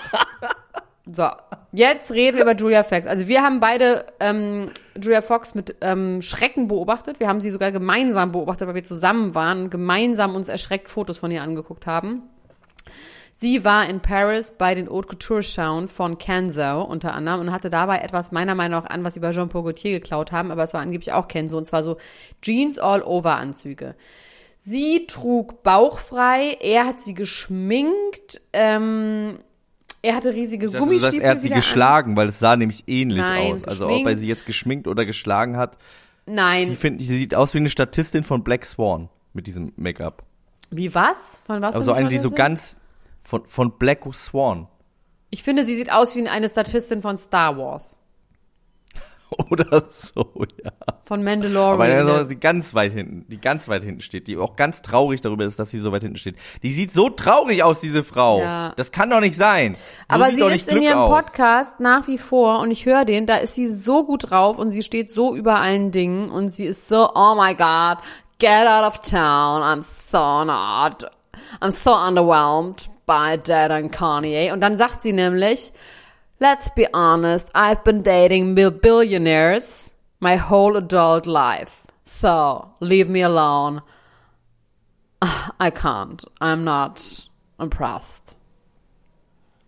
[1.12, 1.28] so,
[1.72, 3.08] jetzt reden wir über Julia Fox.
[3.08, 7.20] Also wir haben beide ähm, Julia Fox mit ähm, Schrecken beobachtet.
[7.20, 11.18] Wir haben sie sogar gemeinsam beobachtet, weil wir zusammen waren und gemeinsam uns erschreckt Fotos
[11.18, 12.24] von ihr angeguckt haben.
[13.34, 17.70] Sie war in Paris bei den Haute Couture Schauen von Kenzo unter anderem und hatte
[17.70, 20.74] dabei etwas meiner Meinung nach an, was sie bei Jean-Paul Gaultier geklaut haben, aber es
[20.74, 21.96] war angeblich auch Kenzo und zwar so
[22.42, 23.96] Jeans All-Over Anzüge.
[24.58, 29.40] Sie trug bauchfrei, er hat sie geschminkt, ähm,
[30.02, 32.56] er hatte riesige Ich dachte, du Gummistiefel sagst, er hat sie geschlagen, weil es sah
[32.56, 33.64] nämlich ähnlich Nein, aus.
[33.64, 35.78] Also ob er sie jetzt geschminkt oder geschlagen hat.
[36.26, 36.36] An.
[36.36, 40.24] Nein, Sie, find, sie sieht aus wie eine Statistin von Black Swan mit diesem Make-up.
[40.70, 41.40] wie was?
[41.46, 41.76] Von was?
[41.76, 42.78] Also eine, die so ganz
[43.24, 44.68] von, von Black Swan.
[45.32, 47.99] Ich finde, sie sieht aus wie eine Statistin von Star Wars.
[49.52, 50.72] Oder so, ja.
[51.06, 51.98] Von Aber Mandalorian.
[51.98, 55.22] also, der- die ganz weit hinten, die ganz weit hinten steht, die auch ganz traurig
[55.22, 56.36] darüber ist, dass sie so weit hinten steht.
[56.64, 58.40] Die sieht so traurig aus, diese Frau.
[58.42, 58.74] Ja.
[58.76, 59.74] Das kann doch nicht sein.
[59.76, 61.26] So Aber sie ist nicht in Glück ihrem aus.
[61.26, 64.72] Podcast nach wie vor und ich höre den, da ist sie so gut drauf und
[64.72, 67.98] sie steht so über allen Dingen und sie ist so, oh my God,
[68.40, 71.06] get out of town, I'm so not,
[71.62, 74.52] I'm so underwhelmed by Dad and Kanye.
[74.52, 75.72] Und dann sagt sie nämlich,
[76.40, 81.88] let's be honest, I've been dating billionaires my whole adult life.
[82.06, 83.82] So, leave me alone.
[85.22, 86.24] I can't.
[86.42, 87.28] I'm not
[87.60, 88.36] impressed.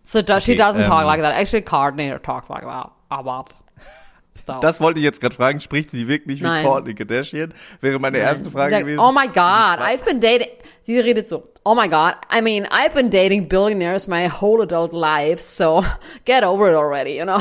[0.02, 1.32] So does, she doesn't talk ähm, like that.
[1.32, 2.90] Actually, Courtney talks like that.
[3.10, 3.46] Aber
[4.52, 4.60] stuff.
[4.60, 5.60] Das wollte ich jetzt gerade fragen.
[5.60, 6.64] Spricht sie wirklich wie Nein.
[6.64, 7.52] Kourtney Kardashian?
[7.80, 9.00] Wäre meine erste Sie Frage sagt, gewesen.
[9.00, 10.48] Oh my God, I've been dating.
[10.82, 11.44] Sie redet so.
[11.64, 15.84] Oh my God, I mean, I've been dating billionaires my whole adult life, so
[16.24, 17.12] get over it already.
[17.12, 17.38] You know,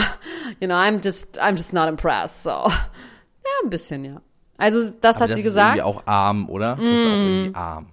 [0.60, 2.43] you know, I'm just, I'm just not impressed.
[2.43, 2.74] So, ja,
[3.63, 4.21] ein bisschen, ja.
[4.58, 5.78] Also das Aber hat das sie ist gesagt.
[5.78, 6.76] irgendwie auch arm, oder?
[6.76, 7.88] Das ist auch irgendwie arm.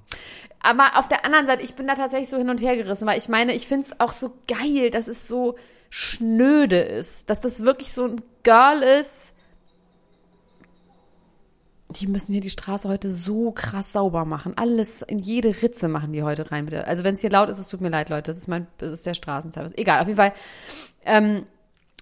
[0.61, 3.17] Aber auf der anderen Seite, ich bin da tatsächlich so hin und her gerissen, weil
[3.17, 5.57] ich meine, ich finde es auch so geil, dass es so
[5.89, 8.17] schnöde ist, dass das wirklich so ein
[8.49, 9.35] Girl ist.
[11.91, 14.55] Die müssen hier die Straße heute so krass sauber machen.
[14.57, 16.73] Alles in jede Ritze machen die heute rein.
[16.73, 18.31] Also wenn es hier laut ist, es tut mir leid, Leute.
[18.31, 19.73] Das ist mein, das ist der Straßenservice.
[19.77, 20.33] Egal, auf jeden Fall.
[21.05, 21.45] Ähm,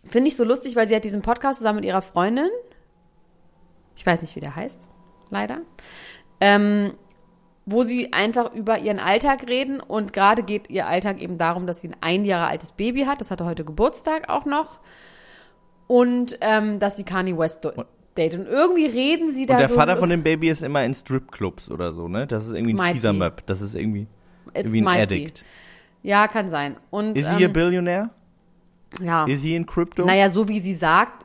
[0.04, 2.48] Finde ich so lustig, weil sie hat diesen Podcast zusammen mit ihrer Freundin.
[3.96, 4.86] Ich weiß nicht, wie der heißt,
[5.30, 5.62] leider.
[6.40, 6.94] Ähm,
[7.64, 11.80] wo sie einfach über ihren Alltag reden und gerade geht ihr Alltag eben darum, dass
[11.80, 14.78] sie ein ein Jahre altes Baby hat, das hatte heute Geburtstag auch noch
[15.86, 19.74] und ähm, dass sie Kanye West datet und irgendwie reden sie da Und der so
[19.74, 22.26] Vater von dem Baby ist immer in Stripclubs oder so, ne?
[22.26, 23.18] Das ist irgendwie ein Might fieser be.
[23.18, 23.46] Möb.
[23.46, 24.06] Das ist irgendwie,
[24.54, 25.14] irgendwie ein might be.
[25.16, 25.44] Addict.
[26.02, 26.76] Ja, kann sein.
[26.90, 28.10] Und Ist sie a ähm, Billionär?
[29.00, 29.24] ja.
[29.26, 30.04] Ist sie in Crypto?
[30.04, 31.24] Naja, so wie sie sagt,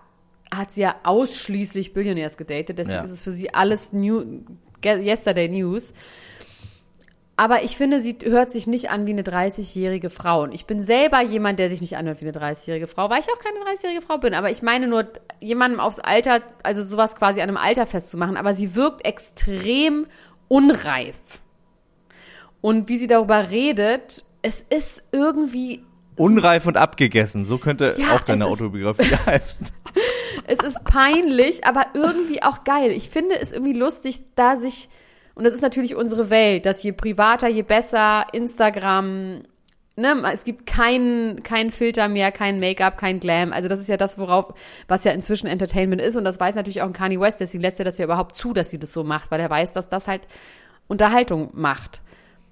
[0.54, 2.78] hat sie ja ausschließlich Billionaires gedatet.
[2.80, 3.04] Deswegen Ja.
[3.04, 4.24] ist es für sie alles new,
[4.84, 5.94] yesterday News.
[7.42, 10.44] Aber ich finde, sie hört sich nicht an wie eine 30-jährige Frau.
[10.44, 13.26] Und ich bin selber jemand, der sich nicht anhört wie eine 30-jährige Frau, weil ich
[13.34, 14.36] auch keine 30-jährige Frau bin.
[14.36, 15.08] Aber ich meine nur,
[15.40, 18.38] jemandem aufs Alter, also sowas quasi an einem Alter festzumachen.
[18.38, 20.06] Aber sie wirkt extrem
[20.50, 21.16] unreif.
[22.62, 25.84] Und wie sie darüber redet, es ist irgendwie,
[26.18, 29.66] Unreif und abgegessen, so könnte Ja, auch deine Autobiografie heißen.
[30.46, 32.92] es ist peinlich, aber irgendwie auch geil.
[32.92, 34.90] Ich finde es irgendwie lustig, da sich,
[35.42, 39.42] und das ist natürlich unsere Welt, dass je privater, je besser, Instagram,
[39.96, 43.52] ne, es gibt keinen keinen Filter mehr, kein Make-up, kein Glam.
[43.52, 44.54] Also das ist ja das, worauf,
[44.88, 47.80] was ja inzwischen Entertainment ist und das weiß natürlich auch ein Kanye West, deswegen lässt
[47.80, 50.08] er das ja überhaupt zu, dass sie das so macht, weil er weiß, dass das
[50.08, 50.22] halt
[50.88, 52.04] Unterhaltung macht.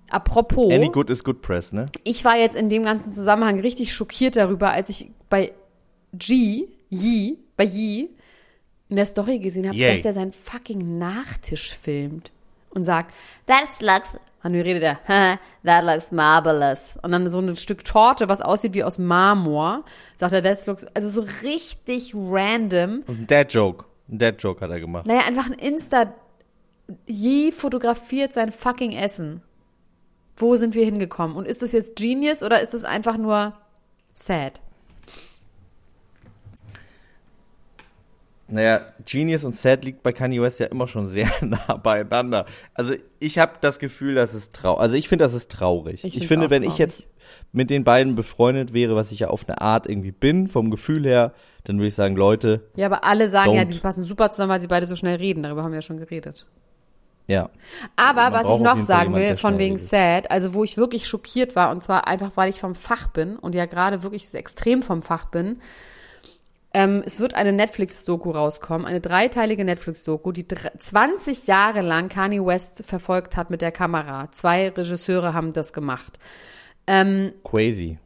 [0.10, 0.74] Apropos.
[0.74, 1.86] Any good is good press, ne?
[2.04, 5.54] Ich war jetzt in dem ganzen Zusammenhang richtig schockiert darüber, als ich bei
[6.14, 8.10] G, Yi, bei Yi
[8.90, 12.32] in der Story gesehen habe, dass er seinen fucking Nachtisch filmt
[12.72, 13.14] und sagt,
[13.46, 16.98] that looks, und wie redet er, "Haha, that looks marvelous.
[17.02, 19.84] Und dann so ein Stück Torte, was aussieht wie aus Marmor,
[20.16, 23.04] sagt er, that looks, also so richtig random.
[23.08, 23.86] Ein Dad-Joke.
[24.10, 25.06] Ein Dad-Joke hat er gemacht.
[25.06, 26.14] Naja, einfach ein Insta,
[27.06, 29.42] Yi fotografiert sein fucking Essen.
[30.36, 31.36] Wo sind wir hingekommen?
[31.36, 33.54] Und ist das jetzt Genius oder ist das einfach nur
[34.16, 34.62] sad?
[38.52, 42.46] Naja, Genius und Sad liegt bei Kanye West ja immer schon sehr nah beieinander.
[42.74, 44.82] Also ich habe das Gefühl, dass es traurig.
[44.82, 46.04] Also ich finde, das ist traurig.
[46.04, 46.80] Ich Ich, finde, wenn ich traurig.
[46.80, 47.04] jetzt
[47.52, 51.06] mit den beiden befreundet wäre, was ich ja auf eine Art irgendwie bin, vom Gefühl
[51.06, 51.34] her,
[51.64, 53.74] dann würde ich sagen, Leute, Ja, aber alle sagen ja, Don't.
[53.74, 55.44] die passen super zusammen, weil sie beide so schnell reden.
[55.44, 56.48] Darüber haben wir ja schon geredet.
[57.28, 57.50] ja.
[57.96, 59.88] Aber Man was ich noch sagen will, von wegen redet.
[59.88, 63.36] sad, also wo ich wirklich schockiert war, und zwar einfach, weil ich vom Fach bin
[63.36, 65.60] und ja gerade wirklich extrem vom Fach bin.
[66.74, 72.46] Ähm, es wird eine Netflix-Doku rauskommen, eine dreiteilige Netflix-Doku, die dr- 20 Jahre lang Kanye
[72.46, 74.32] West verfolgt hat mit der Kamera.
[74.32, 76.20] Zwei Regisseure haben das gemacht.
[77.44, 77.98] Crazy.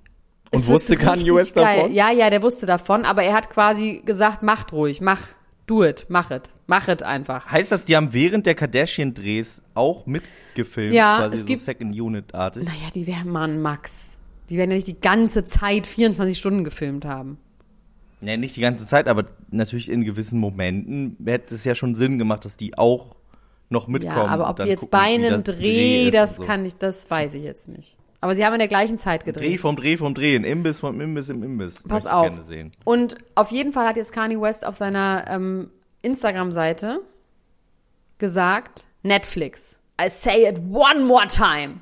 [0.52, 1.78] Und wusste Kanye West geil.
[1.78, 1.93] davon?
[1.93, 5.21] Ja, ja, der wusste davon, aber er hat quasi gesagt, macht ruhig, mach,
[5.65, 7.49] do it, mach it, mach it einfach.
[7.49, 10.93] Heißt das, die haben während der Kardashian-Drehs auch mitgefilmt?
[10.93, 12.63] Ja, quasi es so gibt- Second Unit-artig?
[12.65, 14.17] Naja, die werden, Mann, Max.
[14.49, 17.39] Die werden ja nicht die ganze Zeit 24 Stunden gefilmt haben.
[18.23, 22.17] Nee, nicht die ganze Zeit, aber natürlich in gewissen Momenten hätte es ja schon Sinn
[22.17, 23.17] gemacht, dass die auch
[23.67, 24.15] noch mitkommen.
[24.15, 26.43] Ja, aber ob die jetzt gucken, bei einem das Dreh, ist das so.
[26.43, 27.97] kann ich, das weiß ich jetzt nicht.
[28.21, 29.59] Aber sie haben in der gleichen Zeit Dreh gedreht.
[29.59, 31.83] vom Dreh vom Dreh, ein Imbiss vom Imbiss im Imbiss.
[31.83, 32.33] Pass auf.
[32.86, 35.69] Und auf jeden Fall hat jetzt Kanye West auf seiner ähm,
[36.01, 37.01] Instagram-Seite
[38.19, 41.81] gesagt, Netflix, I say it one more time.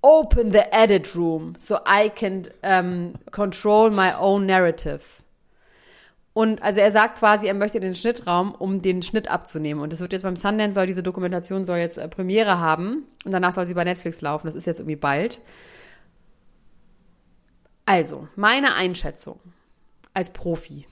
[0.00, 5.02] Open the edit room so I can ähm, control my own narrative.
[6.34, 9.80] Und also er sagt quasi, er möchte den Schnittraum, um den Schnitt abzunehmen.
[9.82, 13.04] Und das wird jetzt beim Sundance, soll diese Dokumentation soll jetzt äh, Premiere haben.
[13.24, 14.48] Und danach soll sie bei Netflix laufen.
[14.48, 15.40] Das ist jetzt irgendwie bald.
[17.86, 19.38] Also, meine Einschätzung
[20.12, 20.86] als Profi,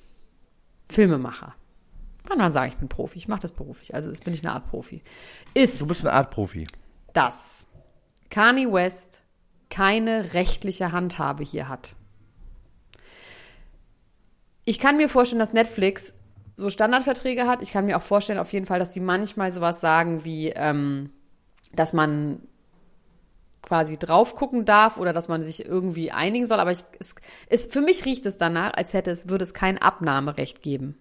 [0.88, 1.54] Filmemacher,
[2.28, 4.68] kann man sagen, ich bin Profi, ich mache das beruflich, also bin ich eine Art
[4.68, 5.02] Profi,
[5.54, 6.66] ist, Du bist eine Art Profi.
[7.14, 7.66] dass
[8.30, 9.22] Kanye West
[9.70, 11.94] keine rechtliche Handhabe hier hat.
[14.64, 16.14] Ich kann mir vorstellen, dass Netflix
[16.56, 17.62] so Standardverträge hat.
[17.62, 21.10] Ich kann mir auch vorstellen, auf jeden Fall, dass die manchmal sowas sagen wie, ähm,
[21.74, 22.40] dass man
[23.62, 26.60] quasi drauf gucken darf oder dass man sich irgendwie einigen soll.
[26.60, 27.14] Aber ich, es,
[27.48, 30.98] es, für mich riecht es danach, als hätte es, würde es kein Abnahmerecht geben.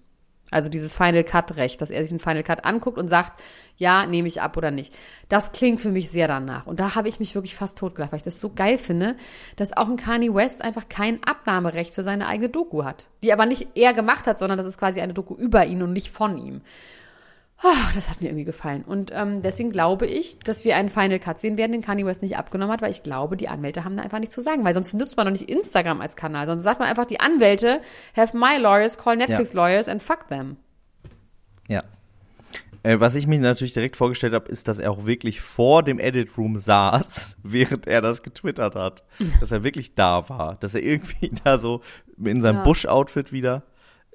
[0.52, 3.42] Also dieses Final Cut Recht, dass er sich einen Final Cut anguckt und sagt,
[3.78, 4.94] ja, nehme ich ab oder nicht.
[5.30, 6.68] Das klingt für mich sehr danach.
[6.68, 9.16] Und da habe ich mich wirklich fast totgelacht, weil ich das so geil finde,
[9.56, 13.08] dass auch ein Kanye West einfach kein Abnahmerecht für seine eigene Doku hat.
[13.24, 15.94] Die aber nicht er gemacht hat, sondern das ist quasi eine Doku über ihn und
[15.94, 16.62] nicht von ihm.
[17.64, 18.84] Ah, das hat mir irgendwie gefallen.
[18.84, 22.24] Und ähm, deswegen glaube ich, dass wir einen Final Cut sehen werden, den Kanye West
[22.24, 24.64] nicht abgenommen hat, weil ich glaube, die Anwälte haben da einfach nichts zu sagen.
[24.64, 27.82] Weil sonst nutzt man doch nicht Instagram als Kanal, sonst sagt man einfach, die Anwälte
[28.16, 30.58] have my lawyers, call Netflix lawyers and fuck them.
[31.68, 31.84] Ja.
[32.84, 36.00] Äh, was ich mir natürlich direkt vorgestellt habe, ist, dass er auch wirklich vor dem
[36.00, 39.04] Edit Room saß, während er das getwittert hat.
[39.40, 40.56] Dass er wirklich da war.
[40.56, 41.82] Dass er irgendwie da so
[42.18, 42.64] in seinem Ja.
[42.64, 43.64] Bush-Outfit wieder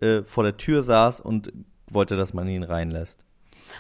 [0.01, 1.53] äh, vor der Tür saß und
[1.89, 3.26] wollte, dass man ihn reinlässt.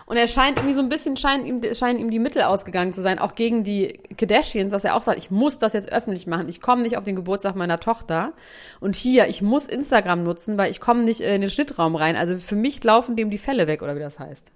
[0.04, 3.00] Und er scheint irgendwie so ein bisschen, scheinen ihm, scheinen ihm die Mittel ausgegangen zu
[3.00, 6.48] sein, auch gegen die Kardashians, dass er auch sagt, ich muss das jetzt öffentlich machen.
[6.48, 8.32] Ich komme nicht auf den Geburtstag meiner Tochter.
[8.80, 12.16] Und hier, ich muss Instagram nutzen, weil ich komme nicht in den Schnittraum rein.
[12.16, 14.52] Also für mich laufen dem die Fälle weg, oder wie das heißt.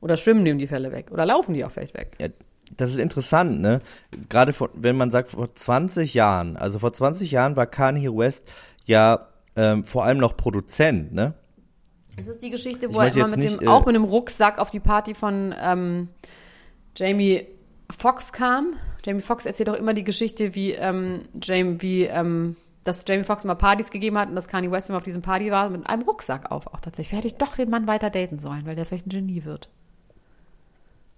[0.00, 1.10] Oder schwimmen dem die Fälle weg.
[1.12, 2.16] Oder laufen die auch vielleicht weg.
[2.18, 2.28] Ja,
[2.76, 3.80] das ist interessant, ne?
[4.28, 8.48] Gerade vor, wenn man sagt, vor 20 Jahren, also vor 20 Jahren war Kanye West
[8.84, 11.34] ja ähm, vor allem noch Produzent, ne?
[12.16, 14.58] Das ist die Geschichte, wo er immer mit nicht, dem, äh, auch mit dem Rucksack
[14.58, 16.08] auf die Party von ähm,
[16.96, 17.46] Jamie
[17.90, 18.74] Foxx kam.
[19.04, 23.44] Jamie Foxx erzählt auch immer die Geschichte, wie ähm, Jamie, wie ähm, dass Jamie Foxx
[23.44, 26.02] immer Partys gegeben hat und dass Kanye West immer auf diesem Party war mit einem
[26.02, 26.66] Rucksack auf.
[26.66, 27.16] Auch tatsächlich.
[27.16, 29.68] Hätte ich doch den Mann weiter daten sollen, weil der vielleicht ein Genie wird.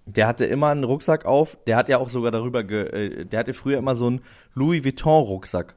[0.05, 1.57] Der hatte immer einen Rucksack auf.
[1.65, 4.21] Der hat ja auch sogar darüber, ge, äh, der hatte früher immer so einen
[4.53, 5.75] Louis Vuitton Rucksack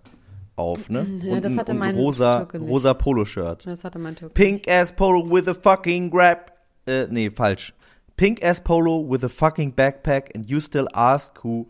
[0.57, 1.07] auf, ne?
[1.23, 2.69] Ja, und das ein, hatte ein mein rosa, Türke nicht.
[2.71, 3.66] rosa Poloshirt.
[3.66, 4.35] Das hatte mein Türke.
[4.35, 6.53] Pink ass Polo with a fucking grab.
[6.87, 7.75] Äh, nee, falsch.
[8.16, 11.66] Pink ass Polo with a fucking backpack and you still ask who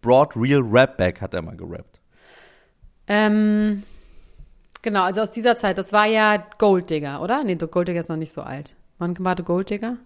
[0.00, 2.00] brought real rap back, hat er mal gerappt.
[3.08, 3.82] Ähm,
[4.82, 7.42] genau, also aus dieser Zeit, das war ja Golddigger, oder?
[7.42, 8.76] Nee, Golddigger ist noch nicht so alt.
[8.98, 9.96] Wann war der Golddigger?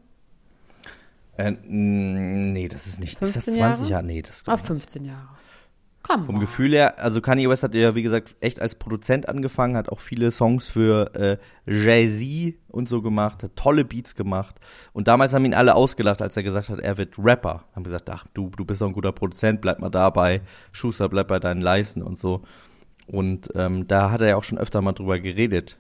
[1.37, 3.21] Äh, mm, nee, das ist nicht.
[3.21, 3.91] Ist das 15 20 Jahre?
[3.91, 4.05] Jahre?
[4.05, 5.29] Nee, das Ah, 15 Jahre.
[6.03, 6.25] Komm.
[6.25, 9.89] Vom Gefühl her, also Kanye West hat ja, wie gesagt, echt als Produzent angefangen, hat
[9.89, 11.37] auch viele Songs für äh,
[11.67, 14.57] Jay-Z und so gemacht, hat tolle Beats gemacht.
[14.93, 17.65] Und damals haben ihn alle ausgelacht, als er gesagt hat, er wird Rapper.
[17.77, 20.41] Haben gesagt, ach, du, du bist doch ein guter Produzent, bleib mal dabei.
[20.73, 22.43] Schuster, bleib bei deinen Leisten und so.
[23.07, 25.77] Und ähm, da hat er ja auch schon öfter mal drüber geredet.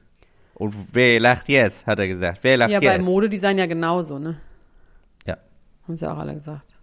[0.54, 2.40] Und wer lacht jetzt, hat er gesagt.
[2.42, 3.04] Wer lacht Ja, bei jetzt?
[3.04, 4.38] Modedesign ja genauso, ne?
[5.26, 5.37] Ja.
[5.88, 6.74] Haben sie auch alle gesagt.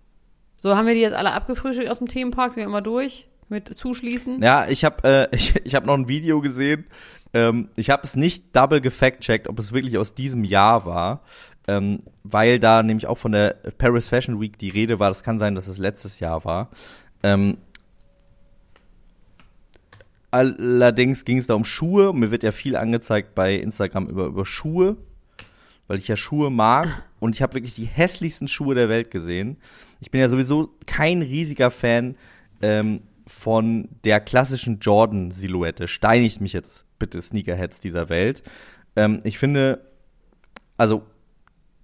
[0.62, 2.54] So, haben wir die jetzt alle abgefrühstückt aus dem Themenpark?
[2.54, 4.42] Sind wir immer durch mit Zuschließen?
[4.44, 6.86] Ja, ich habe äh, ich, ich hab noch ein Video gesehen.
[7.34, 11.22] Ähm, ich habe es nicht double gefact-checkt, ob es wirklich aus diesem Jahr war,
[11.68, 15.10] ähm, weil da nämlich auch von der Paris Fashion Week die Rede war.
[15.10, 16.70] Das kann sein, dass es letztes Jahr war.
[17.24, 17.58] Ähm,
[20.32, 22.14] allerdings ging es da um Schuhe.
[22.14, 24.98] Mir wird ja viel angezeigt bei Instagram über, über Schuhe,
[25.90, 27.04] weil ich ja Schuhe mag.
[27.20, 29.58] Und ich habe wirklich die hässlichsten Schuhe der Welt gesehen.
[30.00, 32.16] Ich bin ja sowieso kein riesiger Fan
[32.62, 35.88] ähm, von der klassischen Jordan-Silhouette.
[35.88, 38.44] Steinigt mich jetzt bitte Sneakerheads dieser Welt.
[38.96, 39.82] Ähm, ich finde,
[40.78, 41.04] also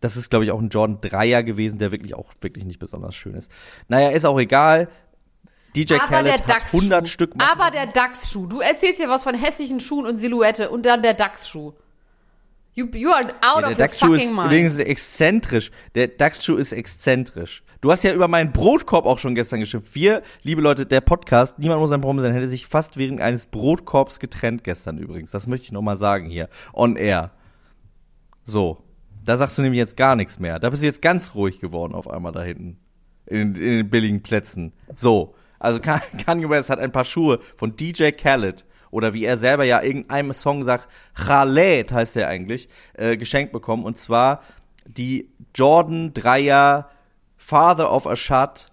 [0.02, 3.16] das ist, glaube ich, auch ein Jordan 3er gewesen, der wirklich auch wirklich nicht besonders
[3.16, 3.52] schön ist.
[3.88, 4.88] Naja, ist auch egal.
[5.76, 6.78] DJ Aber Khaled hat DAX-Schuh.
[6.78, 8.46] 100 Stück Aber der DAX-Schuh.
[8.46, 11.74] Du erzählst hier was von hässlichen Schuhen und Silhouette und dann der DAX-Schuh.
[12.78, 14.48] You, you are out Ja, of der your fucking mind.
[14.48, 15.72] übrigens exzentrisch.
[15.96, 17.64] Der DAX-Schuh ist exzentrisch.
[17.80, 19.96] Du hast ja über meinen Brotkorb auch schon gestern geschimpft.
[19.96, 23.46] Wir, liebe Leute, der Podcast, niemand muss ein Problem sein, hätte sich fast während eines
[23.46, 25.32] Brotkorbs getrennt gestern übrigens.
[25.32, 26.50] Das möchte ich nochmal sagen hier.
[26.74, 27.32] On air.
[28.44, 28.82] So.
[29.24, 30.60] Da sagst du nämlich jetzt gar nichts mehr.
[30.60, 32.78] Da bist du jetzt ganz ruhig geworden auf einmal da hinten.
[33.26, 34.74] In, in den billigen Plätzen.
[34.96, 35.34] So.
[35.60, 39.66] Also Ka- Kanye West hat ein paar Schuhe von DJ Khaled oder wie er selber
[39.66, 43.84] ja irgendeinem Song sagt, Khaled heißt er eigentlich, äh, geschenkt bekommen.
[43.84, 44.40] Und zwar
[44.86, 46.86] die Jordan 3er
[47.36, 48.68] Father of a Shot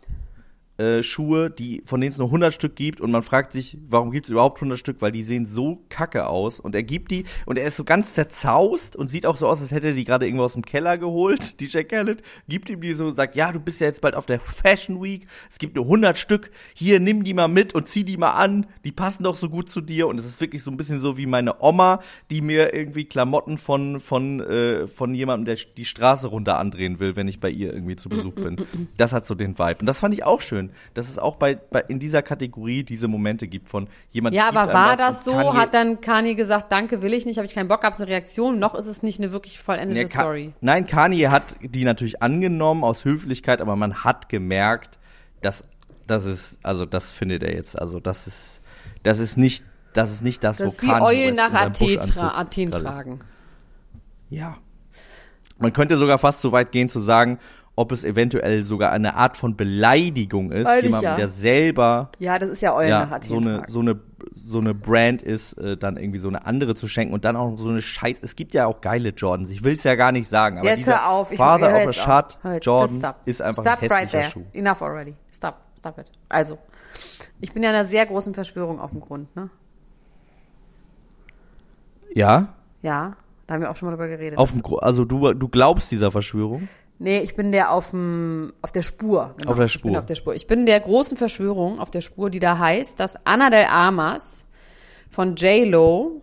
[0.78, 4.10] äh, Schuhe, die, von denen es nur 100 Stück gibt und man fragt sich, warum
[4.10, 7.24] gibt es überhaupt 100 Stück, weil die sehen so kacke aus und er gibt die
[7.46, 10.04] und er ist so ganz zerzaust und sieht auch so aus, als hätte er die
[10.04, 13.52] gerade irgendwo aus dem Keller geholt, DJ Khaled, gibt ihm die so und sagt, ja,
[13.52, 17.00] du bist ja jetzt bald auf der Fashion Week, es gibt nur 100 Stück, hier,
[17.00, 19.80] nimm die mal mit und zieh die mal an, die passen doch so gut zu
[19.80, 20.08] dir.
[20.08, 23.58] Und es ist wirklich so ein bisschen so wie meine Oma, die mir irgendwie Klamotten
[23.58, 27.72] von, von, äh, von jemandem, der die Straße runter andrehen will, wenn ich bei ihr
[27.72, 28.56] irgendwie zu Besuch bin.
[28.96, 29.80] Das hat so den Vibe.
[29.80, 33.08] Und das fand ich auch schön, dass es auch bei, bei in dieser Kategorie diese
[33.08, 35.54] Momente gibt von jemand Ja, aber war das so?
[35.54, 38.10] Hat dann Kanye gesagt, danke, will ich nicht, habe ich keinen Bock, gab es eine
[38.10, 38.58] Reaktion?
[38.58, 40.52] Noch ist es nicht eine wirklich vollendete Nee, Story.
[40.60, 44.98] Nein, Kanye hat die natürlich angenommen aus Höflichkeit, aber man hat gemerkt,
[45.40, 45.64] dass
[46.06, 48.62] das ist, also das findet er jetzt, also das ist,
[49.02, 52.70] das ist nicht, das ist nicht das, Das wo Kanye Eulen nach Athen, tra Athen
[52.70, 53.20] tragen.
[54.30, 54.56] Ja.
[55.58, 57.38] Man könnte sogar fast so weit gehen zu sagen,
[57.74, 61.16] ob es eventuell sogar eine Art von Beleidigung ist, Eigentlich jemandem, ja.
[61.16, 63.98] der selber Ja, das ist ja nach ja, so eine, so eine,
[64.30, 67.56] so eine Brand ist, äh, dann irgendwie so eine andere zu schenken und dann auch
[67.56, 68.18] so eine Scheiß.
[68.22, 69.48] Es gibt ja auch geile Jordans.
[69.50, 71.30] Ich will es ja gar nicht sagen, aber Jetzt dieser auf.
[71.30, 74.24] Father hör of a Shot Jordan ist einfach stop ein hässlicher right there.
[74.30, 74.42] Schuh.
[74.52, 75.14] Enough already.
[75.32, 75.54] Stop.
[75.78, 76.06] Stop it.
[76.28, 76.58] Also,
[77.40, 79.48] ich bin ja einer sehr großen Verschwörung auf dem Grund, ne?
[82.14, 82.48] Ja,
[82.82, 84.38] Ja, da haben wir auch schon mal drüber geredet.
[84.38, 86.68] auf dem, Gro- also du, du glaubst dieser Verschwörung?
[87.02, 89.34] Nee, ich bin der auf, dem, auf der Spur.
[89.38, 89.50] Genau.
[89.50, 89.90] Auf der Ich Spur.
[89.90, 90.34] bin auf der Spur.
[90.34, 94.46] Ich bin der großen Verschwörung auf der Spur, die da heißt, dass Anna del Armas
[95.10, 96.20] von J-Lo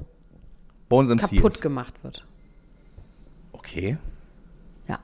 [0.89, 1.61] kaputt ist.
[1.61, 2.25] gemacht wird.
[3.51, 3.97] Okay.
[4.87, 4.99] Ja.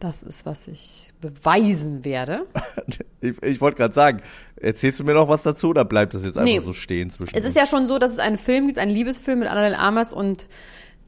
[0.00, 2.46] Das ist, was ich beweisen werde.
[3.20, 4.22] Ich, ich wollte gerade sagen,
[4.54, 6.60] erzählst du mir noch was dazu oder bleibt das jetzt einfach Nee.
[6.60, 9.40] so stehen zwischen Es ist ja schon so, dass es einen Film gibt, einen Liebesfilm
[9.40, 10.46] mit Anna del Armas und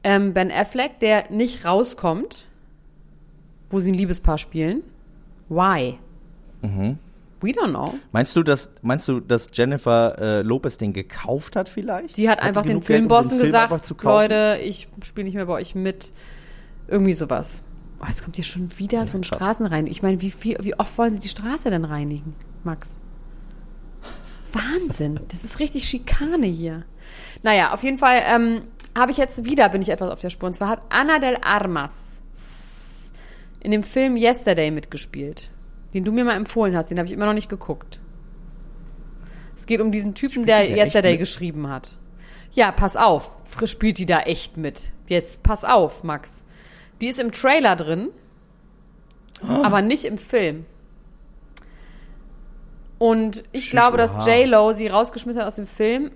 [0.03, 2.47] ähm, Ben Affleck, der nicht rauskommt,
[3.71, 4.83] wo sie ein Liebespaar spielen.
[5.49, 5.97] Why?
[6.61, 6.97] Mhm.
[7.41, 7.95] We don't know.
[8.11, 12.15] Meinst du, dass meinst du, dass Jennifer äh, Lopez den gekauft hat vielleicht?
[12.15, 14.03] Sie hat die einfach den Geld, um Filmbossen Film gesagt?
[14.03, 16.13] Leute, ich spiele nicht mehr bei euch mit.
[16.87, 17.63] Irgendwie sowas.
[17.99, 19.23] Oh, jetzt kommt hier schon wieder so ein.
[19.23, 19.87] Straßenrein.
[19.87, 22.99] Ich meine, wie, viel, wie oft wollen sie die Straße denn reinigen, Max?
[24.53, 25.19] Wahnsinn.
[25.29, 26.83] Das ist richtig Schikane hier.
[27.41, 28.61] Naja, auf jeden Fall ähm,
[28.97, 30.47] habe ich jetzt wieder, bin ich etwas auf der Spur.
[30.47, 32.20] Und zwar hat Anna del Armas
[33.61, 35.49] in dem Film Yesterday mitgespielt.
[35.93, 36.89] den du mir mal empfohlen hast.
[36.89, 37.99] Den habe ich immer noch nicht geguckt.
[39.57, 41.97] Es geht um diesen Typen, der echt Yesterday geschrieben hat.
[42.53, 43.31] Ja, pass auf.
[43.45, 44.91] Frisch spielt die da echt mit.
[45.07, 46.43] Jetzt pass auf, Max.
[47.01, 48.09] Die ist im Trailer drin,
[49.41, 50.65] aber nicht im Film.
[52.97, 54.25] Und ich Schisch, glaube, dass.
[54.25, 56.11] J-Lo sie rausgeschmissen hat aus dem Film.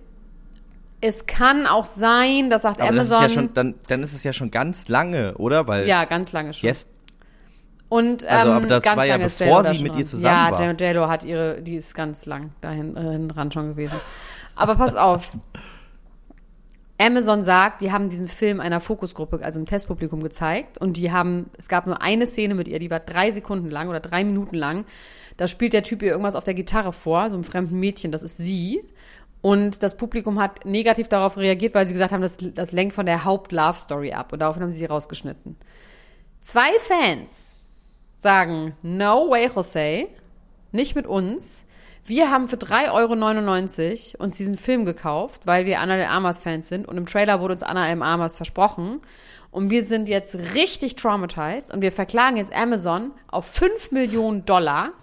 [1.02, 3.22] Es kann auch sein, das sagt Aber das Amazon.
[3.22, 5.68] ja schon, dann, dann ist es ja schon ganz lange, oder?
[5.68, 6.68] Weil ja, ganz lange schon.
[6.68, 6.88] Yes,
[7.90, 10.62] Und ähm, Also, aber das ganz war ja bevor sie mit ihr zusammen ja, war.
[10.62, 14.00] Ja, J.Lo hat ihre, die ist ganz lang dahin äh, dran schon gewesen.
[14.56, 15.32] Aber pass auf.
[16.98, 21.50] Amazon sagt, die haben diesen Film einer Fokusgruppe, also im Testpublikum gezeigt und die haben,
[21.58, 24.56] es gab nur eine Szene mit ihr, die war drei Sekunden lang oder drei Minuten
[24.56, 24.86] lang.
[25.36, 28.24] Da spielt der Typ ihr irgendwas auf der Gitarre vor, so einem fremden Mädchen, das
[28.24, 28.82] ist sie.
[29.42, 33.06] Und das Publikum hat negativ darauf reagiert, weil sie gesagt haben, das, das lenkt von
[33.06, 34.32] der Haupt-Love-Story ab.
[34.34, 35.58] Und daraufhin haben sie sie rausgeschnitten.
[36.42, 37.55] Zwei Fans
[38.26, 40.08] sagen, no way, Jose,
[40.72, 41.64] nicht mit uns.
[42.08, 46.68] Wir haben für 3,99 Euro uns diesen Film gekauft, weil wir Anna de Armas Fans
[46.68, 46.88] sind.
[46.88, 49.00] Und im Trailer wurde uns Anna de Armas versprochen.
[49.52, 54.94] Und wir sind jetzt richtig traumatized und wir verklagen jetzt Amazon auf 5 Millionen Dollar,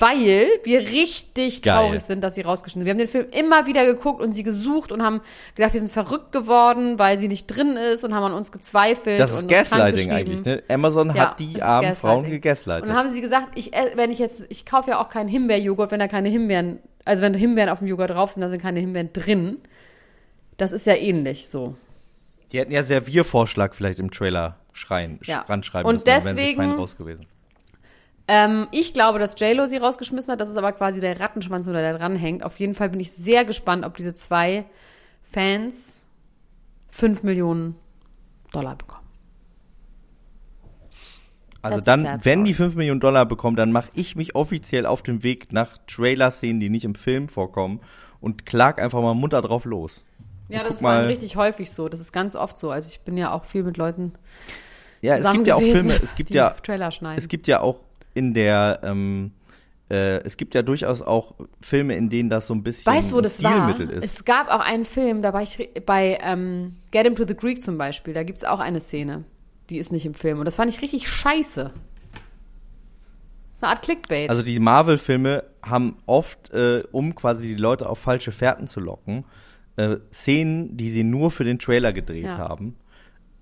[0.00, 1.74] weil wir richtig Geil.
[1.74, 2.86] traurig sind, dass sie rausgeschnitten sind.
[2.86, 5.20] Wir haben den Film immer wieder geguckt und sie gesucht und haben
[5.56, 9.18] gedacht, wir sind verrückt geworden, weil sie nicht drin ist und haben an uns gezweifelt.
[9.18, 10.62] das und ist Gaslighting eigentlich, ne?
[10.68, 11.94] Amazon Ja, hat die armen.
[11.94, 12.88] Frauen Und gegaslightet.
[12.88, 15.98] dann haben sie gesagt, ich, wenn ich jetzt, ich kaufe ja auch keinen Himbeerjoghurt, wenn
[16.00, 19.12] da keine Himbeeren, also wenn Himbeeren auf dem Joghurt drauf sind, da sind keine Himbeeren
[19.12, 19.58] drin.
[20.58, 21.74] Das ist ja ähnlich so.
[22.52, 25.40] Die hätten ja Serviervorschlag vielleicht im Trailer schreien, Ja.
[25.40, 27.26] ranschreiben Und müssen, dann wären sie deswegen- fein raus gewesen.
[28.28, 30.40] Ähm, ich glaube, dass J-Lo sie rausgeschmissen hat.
[30.40, 32.42] Das ist aber quasi der Rattenschwanz, oder der dran hängt.
[32.44, 34.66] Auf jeden Fall bin ich sehr gespannt, ob diese zwei
[35.22, 35.98] Fans
[36.90, 37.74] 5 Millionen
[38.52, 38.98] Dollar bekommen.
[41.60, 45.02] Also That's dann, wenn die 5 Millionen Dollar bekommen, dann mache ich mich offiziell auf
[45.02, 47.80] den Weg nach Trailer-Szenen, die nicht im Film vorkommen
[48.20, 50.04] und klag einfach mal munter drauf los.
[50.48, 51.88] Ja, das ist mal- richtig häufig so.
[51.88, 52.70] Das ist ganz oft so.
[52.70, 54.12] Also ich bin ja auch viel mit Leuten
[55.02, 57.18] Ja, es gibt ja auch Filme, es gibt ja, Trailer schneiden.
[57.18, 57.80] es gibt ja auch
[58.18, 59.30] in der, ähm,
[59.90, 63.18] äh, es gibt ja durchaus auch Filme, in denen das so ein bisschen Weißt wo
[63.18, 63.52] ein das war?
[63.52, 64.04] Stilmittel ist.
[64.04, 67.62] Es gab auch einen Film, da war ich bei ähm, Get Him to the Greek
[67.62, 69.24] zum Beispiel, da gibt es auch eine Szene,
[69.70, 70.40] die ist nicht im Film.
[70.40, 71.70] Und das fand ich richtig scheiße.
[71.72, 71.72] Das
[73.54, 74.30] ist eine Art Clickbait.
[74.30, 79.24] Also die Marvel-Filme haben oft, äh, um quasi die Leute auf falsche Fährten zu locken,
[79.76, 82.38] äh, Szenen, die sie nur für den Trailer gedreht Ja.
[82.38, 82.76] haben,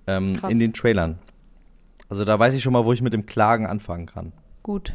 [0.07, 1.19] ähm, in den Trailern.
[2.09, 4.33] Also da weiß ich schon mal, wo ich mit dem Klagen anfangen kann.
[4.67, 4.95] Gut.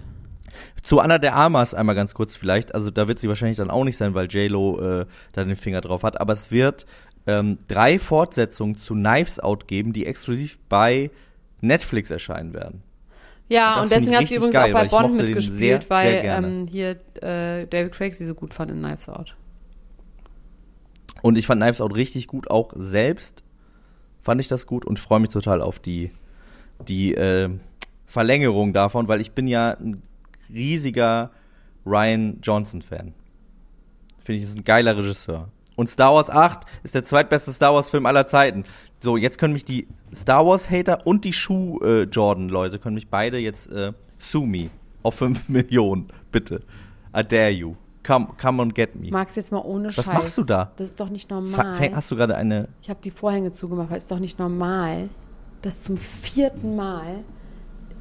[0.81, 2.75] Zu Anna der Armas einmal ganz kurz vielleicht.
[2.75, 5.79] Also da wird sie wahrscheinlich dann auch nicht sein, weil J-Lo äh, da den Finger
[5.79, 6.19] drauf hat.
[6.19, 6.85] Aber es wird
[7.25, 11.09] ähm, drei Fortsetzungen zu Knives Out geben, die exklusiv bei
[11.61, 12.83] Netflix erscheinen werden.
[13.47, 16.37] Ja, und find deswegen hat sie übrigens geil, auch bei Bond mitgespielt, sehr, weil sehr
[16.39, 16.89] ähm, hier
[17.21, 19.37] äh, David Craig sie so gut fand in Knives Out.
[21.21, 23.41] Und ich fand Knives Out richtig gut, auch selbst
[24.21, 26.11] fand ich das gut und freue mich total auf die,
[26.89, 27.51] die äh,
[28.11, 30.01] Verlängerung davon, weil ich bin ja ein
[30.53, 31.31] riesiger
[31.85, 33.13] Ryan Johnson-Fan.
[34.19, 35.47] Finde ich, ist ein geiler Regisseur.
[35.77, 38.65] Und Star Wars 8 ist der zweitbeste Star Wars-Film aller Zeiten.
[38.99, 43.93] So, jetzt können mich die Star Wars-Hater und die Schuh-Jordan-Leute können mich beide jetzt äh,
[44.19, 44.69] sue me
[45.03, 46.61] auf 5 Millionen, bitte.
[47.15, 47.75] I dare you.
[48.03, 49.09] Come, come and get me.
[49.11, 50.07] Magst jetzt mal ohne Was Scheiß.
[50.07, 50.71] machst du da?
[50.75, 51.73] Das ist doch nicht normal.
[51.75, 54.39] fäng- Hast du gerade eine Ich habe die Vorhänge zugemacht, weil es ist doch nicht
[54.39, 55.09] normal,
[55.61, 57.23] dass zum vierten Mal,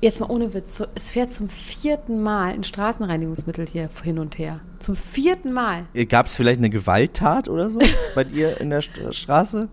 [0.00, 4.60] jetzt mal ohne Witz, es fährt zum vierten Mal ein Straßenreinigungsmittel hier hin und her.
[4.78, 5.84] Zum vierten Mal.
[6.08, 7.80] Gab es vielleicht eine Gewalttat oder so
[8.14, 9.68] bei dir in der St Straße,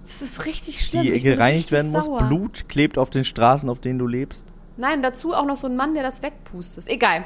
[0.00, 1.02] Das ist richtig schlimm.
[1.02, 2.04] die gereinigt werden muss?
[2.06, 2.22] sauer.
[2.24, 4.46] Blut klebt auf den Straßen, auf denen du lebst?
[4.76, 6.88] Nein, dazu auch noch so ein Mann, der das wegpustet.
[6.88, 7.24] Egal.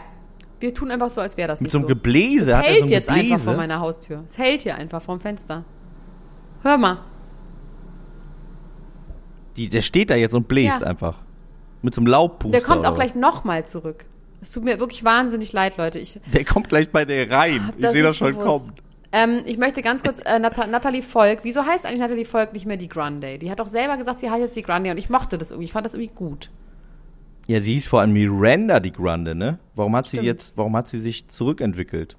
[0.61, 1.89] Wir tun einfach so, als wäre das Mit nicht so einem so.
[1.95, 2.51] Gebläse?
[2.53, 4.23] Es Hat er hält so ein jetzt einfach vor meiner Haustür.
[4.27, 5.65] Es hält hier einfach vorm Fenster.
[6.63, 6.99] Hör mal.
[9.57, 10.87] Die, der steht da jetzt und bläst Ja.
[10.89, 11.21] einfach.
[11.83, 12.59] Mit so einem Laubpuster.
[12.59, 14.05] Der kommt auch gleich nochmal zurück.
[14.41, 15.99] Es tut mir wirklich wahnsinnig leid, Leute.
[15.99, 16.21] Ich?
[16.33, 17.73] Der kommt gleich bei dir rein.
[17.77, 18.47] Ich sehe das schon gewusst.
[18.47, 18.73] kommen.
[19.11, 22.67] Ähm, ich möchte ganz kurz, äh, Nat Natalie Volk, wieso heißt eigentlich Natalie Volk nicht
[22.67, 23.39] mehr die Grande?
[23.39, 25.65] Die hat doch selber gesagt, sie heißt jetzt die Grande und ich mochte das irgendwie,
[25.65, 26.51] ich fand das irgendwie gut.
[27.47, 29.59] Ja, sie hieß vor allem Miranda die Grande, ne?
[29.75, 30.27] Warum hat sie Stimmt.
[30.27, 32.19] jetzt, warum hat sie sich zurückentwickelt?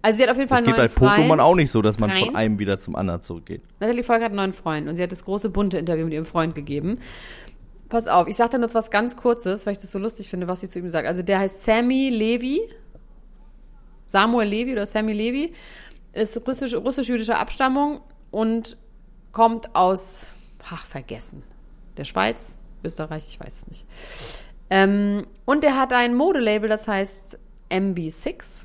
[0.00, 1.40] Also sie hat auf jeden Fall Das einen geht bei neuen Pokémon Freund.
[1.40, 2.24] auch nicht so, dass man Nein.
[2.26, 3.62] von einem wieder zum anderen zurückgeht.
[3.80, 6.26] Natalie Volk hat einen neuen Freund und sie hat das große bunte Interview mit ihrem
[6.26, 6.98] Freund gegeben.
[7.92, 10.48] Pass auf, ich sag da nur was ganz Kurzes, weil ich das so lustig finde,
[10.48, 11.06] was sie zu ihm sagt.
[11.06, 12.62] Also der heißt Sammy Levi,
[14.06, 15.52] Samuel Levi oder Sammy Levi,
[16.14, 18.78] ist russisch- russisch-jüdischer Abstammung und
[19.30, 20.28] kommt aus,
[20.70, 21.42] ach, vergessen,
[21.98, 23.86] der Schweiz, Österreich, ich weiß es nicht.
[24.70, 27.38] Ähm, und er hat ein Modelabel, das heißt
[27.68, 28.64] MB6.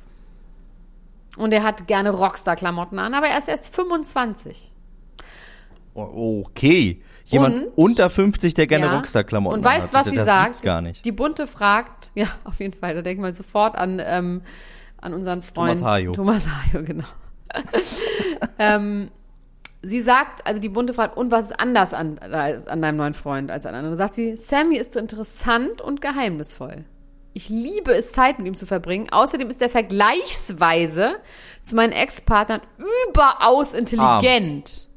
[1.36, 4.72] Und er hat gerne Rockstar-Klamotten an, aber er ist erst 25.
[5.94, 7.02] O- Okay.
[7.30, 8.96] Jemand Und- unter 50, der gerne Ja.
[8.96, 10.62] Rockstar-Klamotten Und weißt was sie das sagt?
[10.62, 11.04] gar nicht.
[11.04, 14.42] Die Bunte fragt, ja, auf jeden Fall, da denkt man sofort an, ähm,
[15.00, 16.12] an unseren Freund Thomas Hayo.
[16.12, 17.04] Thomas Hayo, genau.
[18.58, 19.10] ähm,
[19.82, 23.50] sie sagt, also die Bunte fragt, und was ist anders an, an deinem neuen Freund
[23.50, 23.96] als an anderen?
[23.96, 26.84] Sagt sie, Sammy ist interessant und geheimnisvoll.
[27.34, 29.08] Ich liebe es, Zeit mit ihm zu verbringen.
[29.10, 31.16] Außerdem ist er vergleichsweise
[31.62, 32.60] zu meinen Ex-Partnern
[33.08, 34.87] überaus intelligent.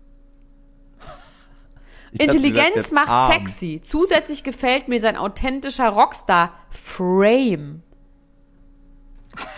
[2.14, 3.32] Ich Intelligenz jetzt macht arm.
[3.32, 3.80] sexy.
[3.84, 7.82] Zusätzlich gefällt mir sein authentischer Rockstar-Frame.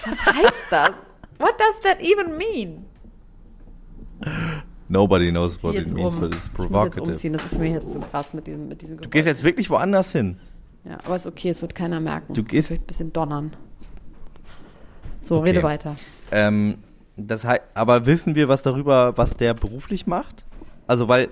[0.05, 1.15] Was heißt das?
[1.39, 2.85] What does that even mean?
[4.87, 6.21] Nobody knows what it means, um.
[6.21, 7.01] but it's Ich muss jetzt provocative.
[7.09, 9.69] umziehen, das ist mir jetzt so krass mit diesem, mit diesem Du gehst jetzt wirklich
[9.69, 10.37] woanders hin.
[10.85, 12.33] Ja, aber ist okay, es wird keiner merken.
[12.33, 13.55] Du gehst- Ich ein bisschen donnern.
[15.21, 15.49] So, Okay.
[15.51, 15.95] rede weiter.
[16.31, 16.77] Ähm,
[17.15, 20.45] das heißt, aber wissen wir was darüber, was der beruflich macht?
[20.87, 21.29] Also, weil,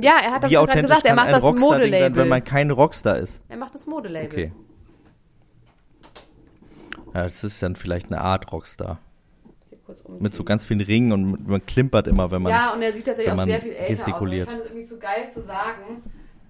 [0.00, 2.28] Ja, er hat das wie authentisch gesagt, er macht das Rockstar-Ding sein, wenn Modelabel.
[2.28, 3.44] man kein Rockstar ist?
[3.48, 4.28] Er macht das Modelabel.
[4.28, 4.52] Okay.
[7.14, 8.98] Ja, das ist dann vielleicht eine Art Rockstar.
[10.18, 12.52] Mit so ganz vielen Ringen und man klimpert immer, wenn man.
[12.52, 14.48] Ja, und er sieht tatsächlich auch sehr viel älter gestikuliert.
[14.48, 14.54] aus.
[14.54, 16.02] Und ich fand es irgendwie so geil zu sagen,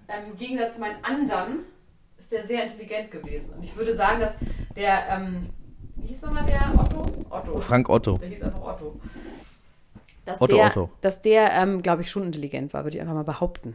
[0.08, 1.60] ähm, im Gegensatz zu meinen anderen
[2.16, 3.52] ist der sehr intelligent gewesen.
[3.56, 4.34] Und ich würde sagen, dass
[4.74, 5.46] der, ähm,
[5.96, 7.06] wie hieß nochmal der Otto?
[7.30, 7.60] Otto.
[7.60, 8.18] Frank Otto.
[8.18, 9.00] Der hieß einfach Otto.
[10.28, 10.90] Dass Otto, der, Otto.
[11.00, 13.74] Dass der, ähm, glaube ich, schon intelligent war, würde ich einfach mal behaupten.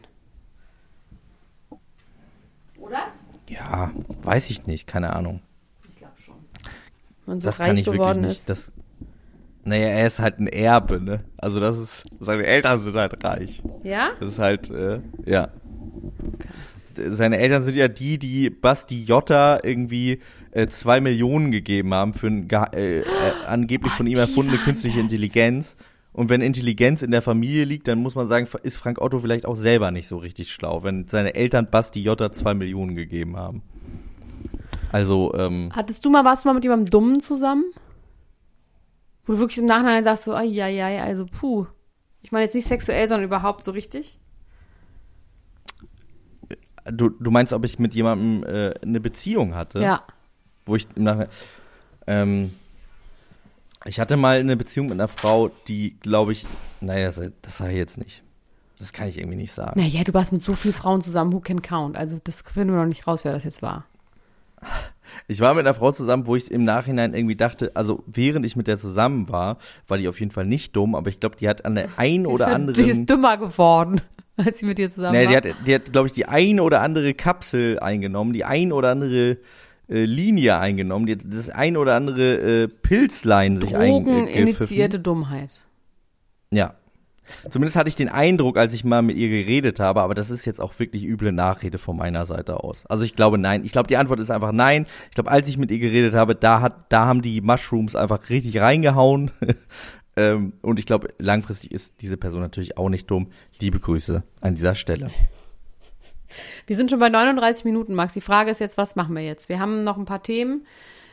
[2.79, 3.07] Oder?
[3.49, 3.91] Ja,
[4.21, 5.41] weiß ich nicht, keine Ahnung.
[5.89, 6.35] Ich glaube schon.
[7.25, 8.31] Man so das reich kann ich wirklich geworden nicht.
[8.31, 8.49] ist.
[8.49, 8.71] Das,
[9.63, 11.23] naja, er ist halt ein Erbe, ne?
[11.37, 13.63] Also das ist, seine Eltern sind halt reich.
[13.81, 14.11] Ja?
[14.19, 15.49] Das ist halt, äh, ja.
[16.95, 20.19] Seine Eltern sind ja die, die Basti Jotta irgendwie
[20.51, 23.03] äh, zwei Millionen gegeben haben für ein äh, äh,
[23.47, 25.11] angeblich von ihm erfundene künstliche das.
[25.11, 25.77] Intelligenz.
[26.13, 29.47] Und wenn Intelligenz in der Familie liegt, dann muss man sagen, ist Frank Otto vielleicht
[29.47, 33.63] auch selber nicht so richtig schlau, wenn seine Eltern Basti Jotta zwei Millionen gegeben haben.
[34.91, 37.65] Also, ähm, Hattest du mal, warst du mal mit jemandem Dummen zusammen?
[39.25, 41.65] Wo du wirklich im Nachhinein sagst so, ai, ai, ai, also puh.
[42.21, 44.19] Ich meine jetzt nicht sexuell, sondern überhaupt so richtig.
[46.91, 49.81] du, du meinst, ob ich mit jemandem äh, eine Beziehung hatte?
[49.81, 50.03] Ja.
[50.65, 51.29] Wo ich im Nachhinein,
[52.05, 52.53] ähm,
[53.85, 56.45] ich hatte mal eine Beziehung mit einer Frau, die, glaube ich,
[56.81, 58.23] naja, das, das sage ich jetzt nicht.
[58.79, 59.79] Das kann ich irgendwie nicht sagen.
[59.79, 61.95] Naja, du warst mit so vielen Frauen zusammen, who can count?
[61.95, 63.85] Also das finden wir noch nicht raus, wer das jetzt war.
[65.27, 68.55] Ich war mit einer Frau zusammen, wo ich im Nachhinein irgendwie dachte, also während ich
[68.55, 69.57] mit der zusammen war,
[69.87, 72.25] war die auf jeden Fall nicht dumm, aber ich glaube, die hat an der einen
[72.27, 72.73] oder anderen.
[72.73, 74.01] Die ist dümmer geworden,
[74.37, 75.41] als sie mit dir zusammen Nee, war.
[75.41, 78.91] die hat, die hat glaube ich, die ein oder andere Kapsel eingenommen, die ein oder
[78.91, 79.37] andere
[79.89, 84.27] äh, Linie eingenommen, die das ein oder andere äh, Pilzlein sich eingepfiffen.
[84.27, 85.59] Drogeninitiierte Dummheit.
[86.51, 86.75] Ja.
[87.49, 90.45] Zumindest hatte ich den Eindruck, als ich mal mit ihr geredet habe, aber das ist
[90.45, 92.85] jetzt auch wirklich üble Nachrede von meiner Seite aus.
[92.85, 93.63] Also ich glaube nein.
[93.63, 94.85] Ich glaube, die Antwort ist einfach nein.
[95.09, 98.29] Ich glaube, als ich mit ihr geredet habe, da hat, da haben die Mushrooms einfach
[98.29, 99.31] richtig reingehauen.
[100.15, 103.31] ähm, und ich glaube, langfristig ist diese Person natürlich auch nicht dumm.
[103.59, 105.07] Liebe Grüße an dieser Stelle.
[106.67, 108.13] Wir sind schon bei 39 Minuten, Max.
[108.13, 109.49] Die Frage ist jetzt, was machen wir jetzt?
[109.49, 110.65] Wir haben noch ein paar Themen.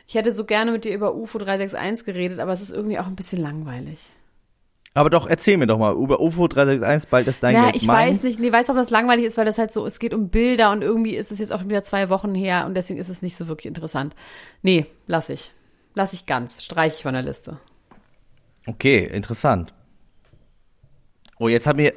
[0.07, 3.07] Ich hätte so gerne mit dir über UFO 361 geredet, aber es ist irgendwie auch
[3.07, 4.09] ein bisschen langweilig.
[4.93, 7.85] Aber doch, erzähl mir doch mal über UFO 361, bald ist dein Ja, Geld ich
[7.87, 8.17] meins.
[8.17, 10.27] weiß nicht, nee, weiß, ob das langweilig ist, weil das halt so, es geht um
[10.27, 13.07] Bilder und irgendwie ist es jetzt auch schon wieder zwei Wochen her und deswegen ist
[13.07, 14.15] es nicht so wirklich interessant.
[14.63, 15.53] Nee, lass ich.
[15.93, 16.61] Lass ich ganz.
[16.61, 17.57] Streich ich von der Liste.
[18.67, 19.73] Okay, interessant.
[21.39, 21.93] Oh, jetzt haben wir,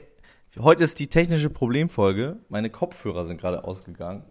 [0.60, 2.38] heute ist die technische Problemfolge.
[2.48, 4.24] Meine Kopfhörer sind gerade ausgegangen.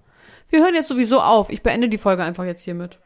[0.50, 1.50] Wir hören jetzt sowieso auf.
[1.50, 3.00] Ich beende die Folge einfach jetzt hiermit.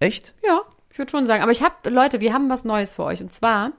[0.00, 0.34] Echt?
[0.44, 1.42] Ja, ich würde schon sagen.
[1.42, 3.20] Aber ich habe, Leute, wir haben was Neues für euch.
[3.20, 3.72] Und zwar,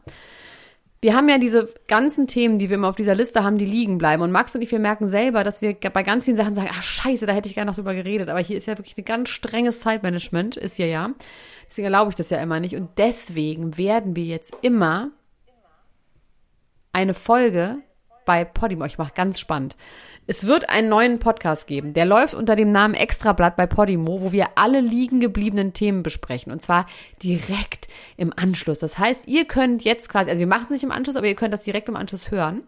[1.02, 3.98] wir haben ja diese ganzen Themen, die wir immer auf dieser Liste haben, die liegen
[3.98, 4.24] bleiben.
[4.24, 6.84] Und Max und ich, wir merken selber, dass wir bei ganz vielen Sachen sagen, ach
[6.84, 8.30] scheiße, da hätte ich gerne noch drüber geredet.
[8.30, 11.12] Aber hier ist ja wirklich ein ganz strenges Zeitmanagement, ist hier ja.
[11.70, 12.76] Deswegen erlaube ich das ja immer nicht.
[12.76, 15.12] Und deswegen werden wir jetzt immer
[16.94, 17.78] eine Folge
[18.28, 18.86] bei Podimo.
[18.86, 19.76] Ich mache ganz spannend.
[20.28, 21.94] Es wird einen neuen Podcast geben.
[21.94, 26.52] Der läuft unter dem Namen Extrablatt bei Podimo, wo wir alle liegen gebliebenen Themen besprechen.
[26.52, 26.86] Und zwar
[27.24, 28.80] direkt im Anschluss.
[28.80, 31.36] Das heißt, ihr könnt jetzt quasi, also wir machen es nicht im Anschluss, aber ihr
[31.36, 32.64] könnt das direkt im Anschluss hören.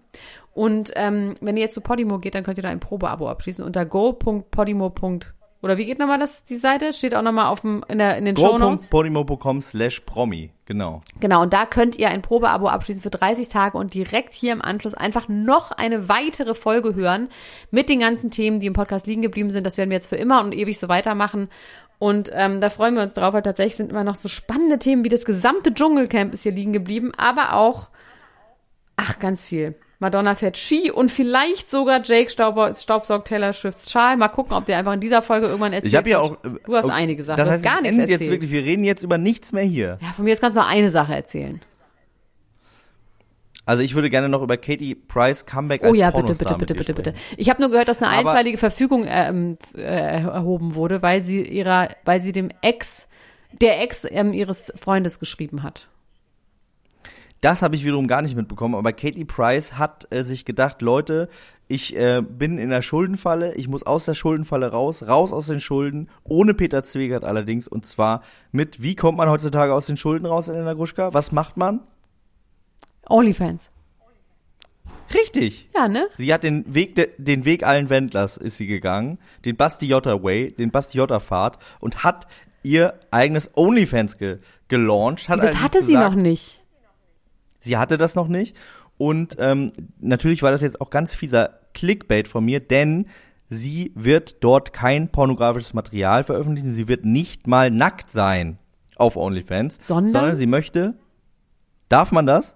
[0.54, 3.64] Und ähm, wenn ihr jetzt zu Podimo geht, dann könnt ihr da ein Probeabo abschließen
[3.64, 6.94] unter go.podimo.com Oder wie geht nochmal das, die Seite?
[6.94, 8.90] Steht auch nochmal auf dem, in, der, in den Shownotes.
[8.90, 11.02] go.podimo.com slash promi, genau.
[11.20, 14.62] Genau, und da könnt ihr ein Probeabo abschließen für 30 Tage und direkt hier im
[14.62, 17.28] Anschluss einfach noch eine weitere Folge hören
[17.72, 19.66] mit den ganzen Themen, die im Podcast liegen geblieben sind.
[19.66, 21.50] Das werden wir jetzt für immer und ewig so weitermachen.
[21.98, 25.04] Und ähm, da freuen wir uns drauf, weil tatsächlich sind immer noch so spannende Themen
[25.04, 27.90] wie das gesamte Dschungelcamp ist hier liegen geblieben, aber auch,
[28.96, 29.76] ach, ganz viel.
[30.00, 34.16] Madonna fährt Ski und vielleicht sogar Jake Staub staubsaugt Taylor Swifts Schal.
[34.16, 35.92] Mal gucken, ob der einfach in dieser Folge irgendwann erzählt.
[35.92, 36.34] Ich habe ja auch.
[36.44, 37.38] äh, Du hast oh, einige Sachen.
[37.38, 38.22] Das du heißt, hast gar nichts erzählt.
[38.22, 38.52] jetzt wirklich.
[38.52, 39.98] Wir reden jetzt über nichts mehr hier.
[40.02, 41.60] ja, von mir jetzt kannst du nur eine Sache erzählen.
[43.66, 46.74] Also ich würde gerne noch über Katie Price Comeback Oh als ja, bitte, bitte, bitte,
[46.74, 47.14] bitte, bitte.
[47.38, 51.44] Ich habe nur gehört, dass eine Aber- einstweilige Verfügung ähm, äh, erhoben wurde, weil sie
[51.44, 53.08] ihrer, weil sie dem Ex,
[53.62, 55.88] der Ex ähm, ihres Freundes geschrieben hat.
[57.42, 61.30] Das habe ich wiederum gar nicht mitbekommen, aber Katie Price hat äh, sich gedacht, Leute,
[61.70, 65.60] ich äh, bin in der Schuldenfalle, ich muss aus der Schuldenfalle raus, raus aus den
[65.60, 70.26] Schulden, ohne Peter Zwegert allerdings, und zwar mit, wie kommt man heutzutage aus den Schulden
[70.26, 71.14] raus, Elena Gruschka?
[71.14, 71.82] Was macht man?
[73.08, 73.70] Onlyfans.
[75.14, 75.70] Richtig.
[75.74, 76.08] Ja, ne?
[76.18, 80.52] Sie hat den Weg, de, den Weg allen Wendlers ist sie gegangen, den Bastiotta Way,
[80.52, 82.28] den Bastiotta Pfad und hat
[82.64, 85.30] ihr eigenes Onlyfans ge, gelauncht.
[85.30, 86.59] Hat Das hatte sie gesagt, noch nicht.
[87.60, 88.56] Sie hatte das noch nicht.
[88.98, 93.08] Und ähm, natürlich war das jetzt auch ganz fieser Clickbait von mir, denn
[93.50, 96.74] sie wird dort kein pornografisches Material veröffentlichen.
[96.74, 98.58] Sie wird nicht mal nackt sein
[98.96, 100.12] auf OnlyFans, Sondern?
[100.14, 100.96] sondern sie möchte.
[101.88, 102.56] Darf man das?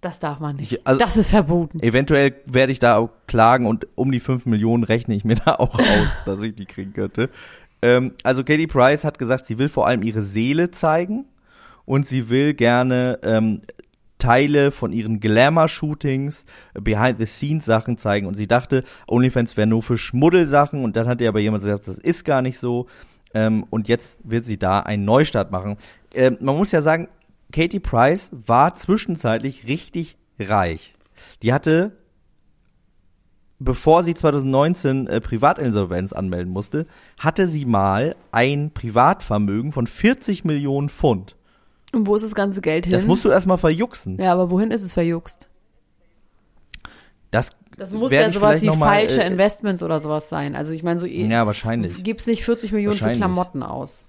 [0.00, 0.72] Das darf man nicht.
[0.72, 1.80] Ich- also- das ist verboten.
[1.80, 5.54] Eventuell werde ich da auch klagen und um die 5 Millionen rechne ich mir da
[5.54, 7.30] auch aus, dass ich die kriegen könnte.
[7.82, 11.24] Ähm, also Katie Price hat gesagt, sie will vor allem ihre Seele zeigen
[11.84, 13.62] und sie will gerne ähm,
[14.26, 20.96] Teile von ihren Glamour-Shootings, Behind-the-Scenes-Sachen zeigen und sie dachte, OnlyFans wäre nur für Schmuddelsachen und
[20.96, 22.86] dann hat ihr aber jemand gesagt, das ist gar nicht so
[23.34, 25.76] ähm, und jetzt wird sie da einen Neustart machen.
[26.12, 27.06] Ähm, man muss ja sagen,
[27.52, 30.94] Katie Price war zwischenzeitlich richtig reich.
[31.44, 31.92] Die hatte,
[33.60, 40.88] bevor sie 2019 äh, Privatinsolvenz anmelden musste, hatte sie mal ein Privatvermögen von 40 Millionen
[40.88, 41.36] Pfund.
[41.92, 42.92] Und wo ist das ganze Geld hin?
[42.92, 44.18] Das musst du erstmal verjuxen.
[44.20, 45.48] ja, aber wohin ist es verjuckst?
[47.30, 50.56] Das, Das muss ja sowas wie mal, falsche äh, Investments oder sowas sein.
[50.56, 52.02] Also ich meine, so Ja, wahrscheinlich.
[52.04, 53.12] gibt's nicht 40 Millionen für.
[53.12, 54.08] Klamotten aus.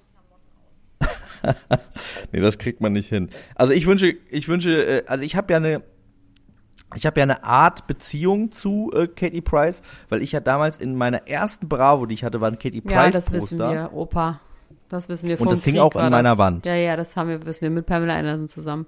[2.32, 3.30] Nee, das kriegt man nicht hin.
[3.54, 5.84] Also ich wünsche, ich wünsche, äh, also ich habe ja eine,
[6.96, 10.96] ich habe ja eine Art Beziehung zu äh, Katie Price, weil ich ja damals in
[10.96, 13.72] meiner ersten Bravo, die ich hatte, war ein Katie Price Ja, das wissen Poster.
[13.72, 14.42] wir, Opa.
[14.90, 16.38] Das wissen wir Und vom das hing Krieg auch an meiner das.
[16.38, 16.66] Wand.
[16.66, 18.86] Ja, ja, das haben wir, wissen wir mit Pamela Anderson zusammen.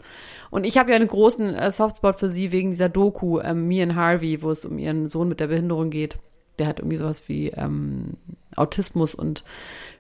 [0.50, 3.84] Und ich habe ja einen großen äh, Softspot für sie wegen dieser Doku, ähm, Me
[3.84, 6.18] and Harvey, wo es um ihren Sohn mit der Behinderung geht.
[6.58, 8.14] Der hat irgendwie sowas wie ähm,
[8.56, 9.44] Autismus und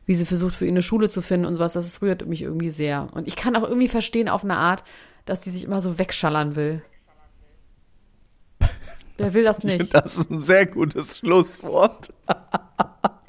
[0.05, 1.73] wie sie versucht, für ihn eine Schule zu finden und sowas.
[1.73, 3.07] Das rührt mich irgendwie sehr.
[3.13, 4.83] Und ich kann auch irgendwie verstehen auf eine Art,
[5.25, 6.81] dass die sich immer so wegschallern will.
[9.17, 9.77] Wer will das Ich nicht?
[9.77, 12.13] finde, das ist ein sehr gutes Schlusswort.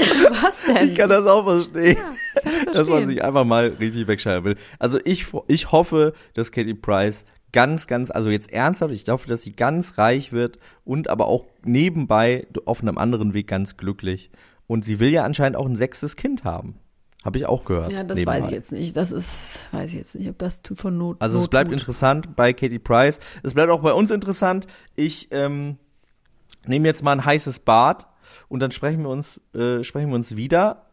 [0.43, 0.91] Was denn?
[0.91, 1.97] Ich kann das auch verstehen.
[1.97, 3.09] Kann das dass man verstehen.
[3.09, 4.57] sich einfach mal richtig wegschalten will.
[4.79, 9.43] Also ich, ich hoffe, dass Katie Price ganz, ganz, also jetzt ernsthaft, ich hoffe, dass
[9.43, 14.31] sie ganz reich wird und aber auch nebenbei auf einem anderen Weg ganz glücklich.
[14.67, 16.79] Und sie will ja anscheinend auch ein sechstes Kind haben.
[17.25, 17.93] Habe ich auch gehört.
[17.93, 18.41] Ja, das nebenbei.
[18.41, 18.97] weiß ich jetzt nicht.
[18.97, 21.17] Das ist, weiß ich jetzt nicht, ob das tut von Not.
[21.21, 21.81] Also es Not bleibt tut.
[21.81, 23.21] interessant bei Katie Price.
[23.43, 24.67] Es bleibt auch bei uns interessant.
[24.97, 25.77] Ich ähm,
[26.67, 28.07] nehme jetzt mal ein heißes Bad
[28.49, 30.87] und dann sprechen wir uns, äh, sprechen wir uns wieder.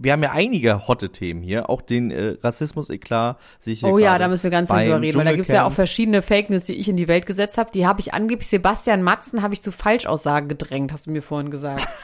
[0.00, 3.98] Wir haben ja einige hotte Themen hier, auch den äh, Rassismus-Eklat sehe ich hier Oh
[3.98, 5.72] ja, da müssen wir ganz drüber reden, weil da gibt's ja Dschungelcamp.
[5.72, 7.72] auch verschiedene Fake News, die ich in die Welt gesetzt habe.
[7.72, 11.50] Die habe ich angeblich, Sebastian Matzen habe ich zu Falschaussagen gedrängt, hast du mir vorhin
[11.50, 11.86] gesagt.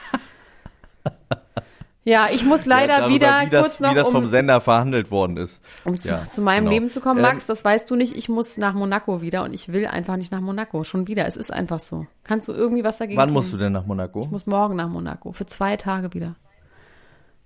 [2.05, 4.61] ja, ich muss leider Ja, wieder wie das, kurz noch, wie das vom um, Sender
[4.61, 5.61] verhandelt worden ist.
[5.83, 6.71] um zu, Ja, zu meinem genau.
[6.71, 9.53] Leben zu kommen, Ähm, Max, das weißt du nicht, ich muss nach Monaco wieder und
[9.53, 12.05] ich will einfach nicht nach Monaco, schon wieder, es ist einfach so.
[12.23, 13.33] Kannst du irgendwie was dagegen Wann tun?
[13.33, 14.21] musst du denn nach Monaco?
[14.23, 16.35] Ich muss morgen nach Monaco, für zwei Tage wieder.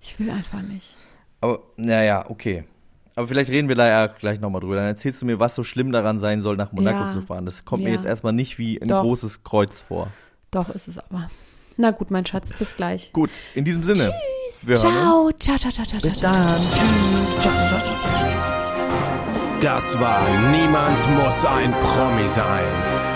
[0.00, 0.96] Ich will einfach nicht.
[1.40, 2.64] Aber, naja, okay.
[3.16, 4.76] Aber vielleicht reden wir da ja gleich nochmal drüber.
[4.76, 7.08] Dann erzählst du mir, was so schlimm daran sein soll, nach Monaco Ja.
[7.08, 7.44] zu fahren.
[7.44, 9.02] Das kommt mir jetzt erstmal nicht wie ein Doch.
[9.02, 10.08] großes Kreuz vor.
[10.50, 11.30] Doch, ist es aber.
[11.80, 13.10] Na gut, mein Schatz, bis gleich.
[13.14, 14.12] Gut, in diesem Sinne.
[14.66, 15.34] Wir hören uns.
[15.38, 16.46] Ciao, ciao, ciao, ciao, Bis ciao, dann.
[16.46, 16.58] ciao.
[16.58, 17.40] Tschüss.
[17.40, 18.50] Ciao, ciao, ciao, ciao.
[19.62, 20.20] Das war
[20.52, 22.64] Niemand muss ein Promi sein.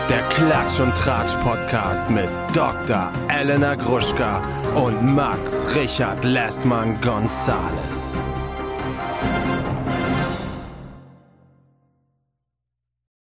[0.08, 3.12] Der Klatsch und Tratsch Podcast mit Dr.
[3.28, 4.40] Elena Gruschka
[4.74, 8.16] und Max Richard Lessmann Gonzales.